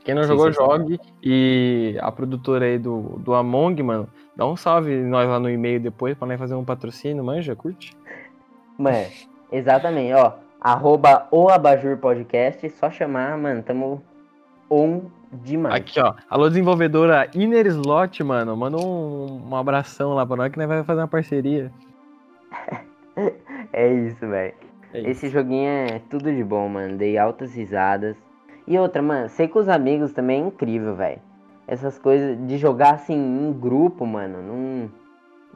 Quem 0.04 0.14
não 0.14 0.22
Sim, 0.24 0.28
jogou, 0.28 0.52
sim, 0.52 0.58
sim. 0.58 0.64
jogue. 0.64 1.00
E 1.22 1.96
a 2.00 2.10
produtora 2.10 2.66
aí 2.66 2.78
do, 2.78 3.18
do 3.20 3.32
Among, 3.34 3.80
mano, 3.82 4.08
dá 4.36 4.44
um 4.46 4.56
salve 4.56 4.94
nós 4.96 5.28
lá 5.28 5.38
no 5.38 5.48
e-mail 5.48 5.80
depois 5.80 6.16
pra 6.16 6.26
nós 6.26 6.38
fazer 6.38 6.54
um 6.54 6.64
patrocínio, 6.64 7.24
manja, 7.24 7.54
curte? 7.54 7.96
Mano, 8.76 9.06
exatamente, 9.50 10.12
ó. 10.12 10.32
Arroba 10.60 11.28
o 11.30 11.48
Abajur 11.48 11.96
Podcast, 11.98 12.68
só 12.70 12.90
chamar, 12.90 13.38
mano, 13.38 13.62
tamo 13.62 14.02
on 14.68 15.02
demais. 15.42 15.74
Aqui, 15.74 16.00
ó. 16.00 16.14
Alô, 16.28 16.48
desenvolvedora 16.48 17.28
Inner 17.34 17.66
Slot, 17.66 18.22
mano. 18.22 18.56
Manda 18.56 18.76
um, 18.78 19.48
um 19.50 19.56
abração 19.56 20.14
lá 20.14 20.26
pra 20.26 20.36
nós 20.36 20.52
que 20.52 20.58
nós 20.58 20.68
vai 20.68 20.84
fazer 20.84 21.00
uma 21.00 21.08
parceria. 21.08 21.70
É 23.72 23.92
isso, 23.92 24.26
velho. 24.26 24.54
É. 24.92 25.10
Esse 25.10 25.28
joguinho 25.28 25.68
é 25.68 26.00
tudo 26.10 26.32
de 26.32 26.42
bom, 26.44 26.68
mano. 26.68 26.96
Dei 26.96 27.16
altas 27.18 27.54
risadas. 27.54 28.16
E 28.66 28.78
outra, 28.78 29.02
mano, 29.02 29.28
sei 29.28 29.48
com 29.48 29.58
os 29.58 29.68
amigos 29.68 30.12
também 30.12 30.42
é 30.42 30.46
incrível, 30.46 30.94
velho. 30.94 31.20
Essas 31.66 31.98
coisas 31.98 32.36
de 32.46 32.56
jogar 32.58 32.94
assim 32.94 33.14
em 33.14 33.52
grupo, 33.52 34.06
mano, 34.06 34.42
não. 34.42 34.90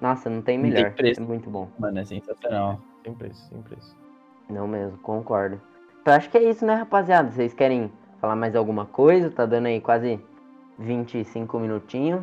Nossa, 0.01 0.29
não 0.31 0.43
tem 0.43 0.57
Não 0.59 0.65
tem 0.65 0.73
melhor. 0.75 0.93
preço. 0.93 1.21
É 1.21 1.25
muito 1.25 1.51
bom. 1.51 1.69
Mano, 1.79 1.99
é 1.99 2.05
sensacional. 2.05 2.81
Sem 3.05 3.15
preço, 3.15 3.49
sem 3.49 3.63
preço. 3.63 3.97
Não 4.49 4.67
mesmo, 4.67 4.99
concordo. 4.99 5.61
Então 6.03 6.15
acho 6.15 6.31
que 6.31 6.39
é 6.39 6.49
isso, 6.49 6.65
né, 6.65 6.75
rapaziada? 6.75 7.31
Vocês 7.31 7.53
querem 7.53 7.91
falar 8.21 8.37
mais 8.37 8.55
alguma 8.55 8.87
coisa? 8.87 9.31
Tá 9.31 9.47
dando 9.47 9.67
aí 9.67 9.81
quase 9.81 10.21
25 10.79 11.59
minutinhos. 11.59 12.23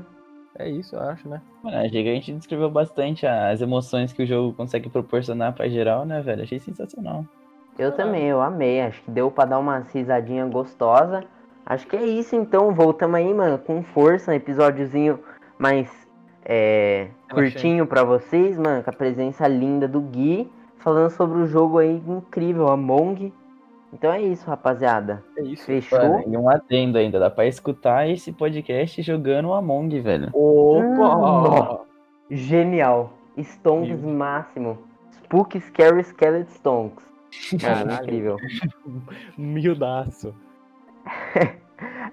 É 0.57 0.69
isso, 0.69 0.95
eu 0.95 1.01
acho, 1.01 1.27
né? 1.27 1.41
Mano, 1.61 1.77
achei 1.77 2.01
que 2.03 2.09
a 2.09 2.13
gente 2.13 2.33
descreveu 2.33 2.69
bastante 2.69 3.27
as 3.27 3.61
emoções 3.61 4.13
que 4.13 4.23
o 4.23 4.25
jogo 4.25 4.53
consegue 4.53 4.89
proporcionar 4.89 5.53
pra 5.53 5.67
geral, 5.67 6.05
né, 6.05 6.21
velho? 6.21 6.43
Achei 6.43 6.59
sensacional. 6.59 7.25
Eu 7.77 7.91
também, 7.91 8.23
eu 8.27 8.41
amei. 8.41 8.81
Acho 8.81 9.01
que 9.01 9.11
deu 9.11 9.29
pra 9.29 9.43
dar 9.43 9.59
uma 9.59 9.79
risadinha 9.79 10.45
gostosa. 10.45 11.23
Acho 11.65 11.85
que 11.87 11.97
é 11.97 12.05
isso 12.05 12.35
então. 12.35 12.73
Voltamos 12.73 13.17
aí, 13.17 13.33
mano, 13.33 13.57
com 13.57 13.83
força. 13.83 14.31
Um 14.31 14.35
episódiozinho 14.35 15.19
mais 15.59 15.91
é, 16.45 17.09
curtinho 17.29 17.85
pra 17.85 18.03
vocês, 18.05 18.57
mano. 18.57 18.81
Com 18.81 18.89
a 18.89 18.93
presença 18.93 19.45
linda 19.47 19.89
do 19.89 19.99
Gui. 19.99 20.49
Falando 20.77 21.09
sobre 21.09 21.39
o 21.39 21.47
jogo 21.47 21.79
aí 21.79 22.01
incrível, 22.07 22.69
Among. 22.69 23.33
Então 23.95 24.11
é 24.11 24.21
isso, 24.21 24.45
rapaziada. 24.45 25.23
É 25.37 25.41
isso. 25.41 25.65
Fechou? 25.65 26.21
E 26.27 26.35
um 26.35 26.49
adendo 26.49 26.97
ainda, 26.97 27.17
dá 27.17 27.29
pra 27.29 27.45
escutar 27.45 28.09
esse 28.09 28.29
podcast 28.33 29.01
jogando 29.01 29.47
o 29.47 29.53
Among, 29.53 30.01
velho. 30.01 30.29
Opa! 30.33 31.79
Genial. 32.29 33.13
Stonks 33.37 34.01
Meu. 34.01 34.13
máximo. 34.13 34.77
Spook 35.13 35.57
Scary 35.61 36.03
Skeleton 36.03 36.51
Stonks. 36.51 37.05
Caralho. 37.61 38.03
incrível. 38.03 38.37
Mildaço. 39.37 40.35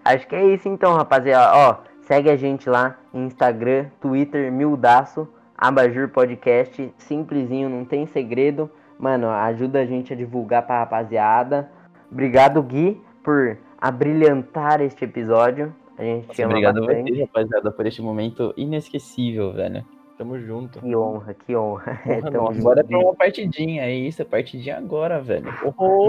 Acho 0.04 0.28
que 0.28 0.36
é 0.36 0.54
isso 0.54 0.68
então, 0.68 0.94
rapaziada. 0.94 1.56
Ó, 1.56 1.76
segue 2.02 2.30
a 2.30 2.36
gente 2.36 2.70
lá 2.70 2.96
no 3.12 3.24
Instagram, 3.24 3.86
Twitter, 4.00 4.52
Mildaço, 4.52 5.28
Abajur 5.58 6.08
Podcast. 6.10 6.94
Simplesinho, 6.96 7.68
não 7.68 7.84
tem 7.84 8.06
segredo. 8.06 8.70
Mano, 9.02 9.28
ajuda 9.28 9.80
a 9.80 9.84
gente 9.84 10.12
a 10.12 10.16
divulgar 10.16 10.64
pra 10.64 10.78
rapaziada. 10.78 11.68
Obrigado, 12.08 12.62
Gui, 12.62 13.02
por 13.24 13.58
abrilhantar 13.76 14.80
este 14.80 15.04
episódio. 15.04 15.74
A 15.98 16.04
gente 16.04 16.28
te 16.28 16.28
Nossa, 16.28 16.42
ama 16.44 16.52
obrigado 16.52 16.78
a 16.78 16.80
bastante. 16.86 17.10
vocês, 17.10 17.20
rapaziada, 17.26 17.72
por 17.72 17.84
este 17.84 18.00
momento 18.00 18.54
inesquecível, 18.56 19.52
velho. 19.52 19.84
Tamo 20.16 20.38
junto. 20.38 20.78
Que 20.78 20.94
honra, 20.94 21.34
que 21.34 21.56
honra. 21.56 22.00
Honra 22.06 22.22
Tamo 22.30 22.36
nossa. 22.36 22.52
junto, 22.54 22.62
Bora 22.64 22.84
pra 22.84 22.96
uma 22.98 23.14
partidinha, 23.16 23.82
é 23.82 23.92
isso, 23.92 24.22
é 24.22 24.24
partidinha 24.24 24.78
agora, 24.78 25.20
velho. 25.20 25.52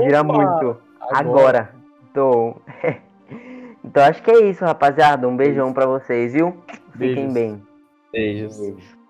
Vira 0.04 0.24
muito. 0.24 0.78
Agora. 1.16 1.74
Tô. 2.14 2.58
então 3.84 4.04
acho 4.04 4.22
que 4.22 4.30
é 4.30 4.46
isso, 4.52 4.64
rapaziada. 4.64 5.28
Um 5.28 5.36
beijão 5.36 5.74
pra 5.74 5.88
vocês, 5.88 6.34
viu? 6.34 6.56
Fiquem 6.92 7.16
Beijos. 7.16 7.34
bem. 7.34 7.64
Beijos. 8.12 8.60
Beijo. 8.60 9.03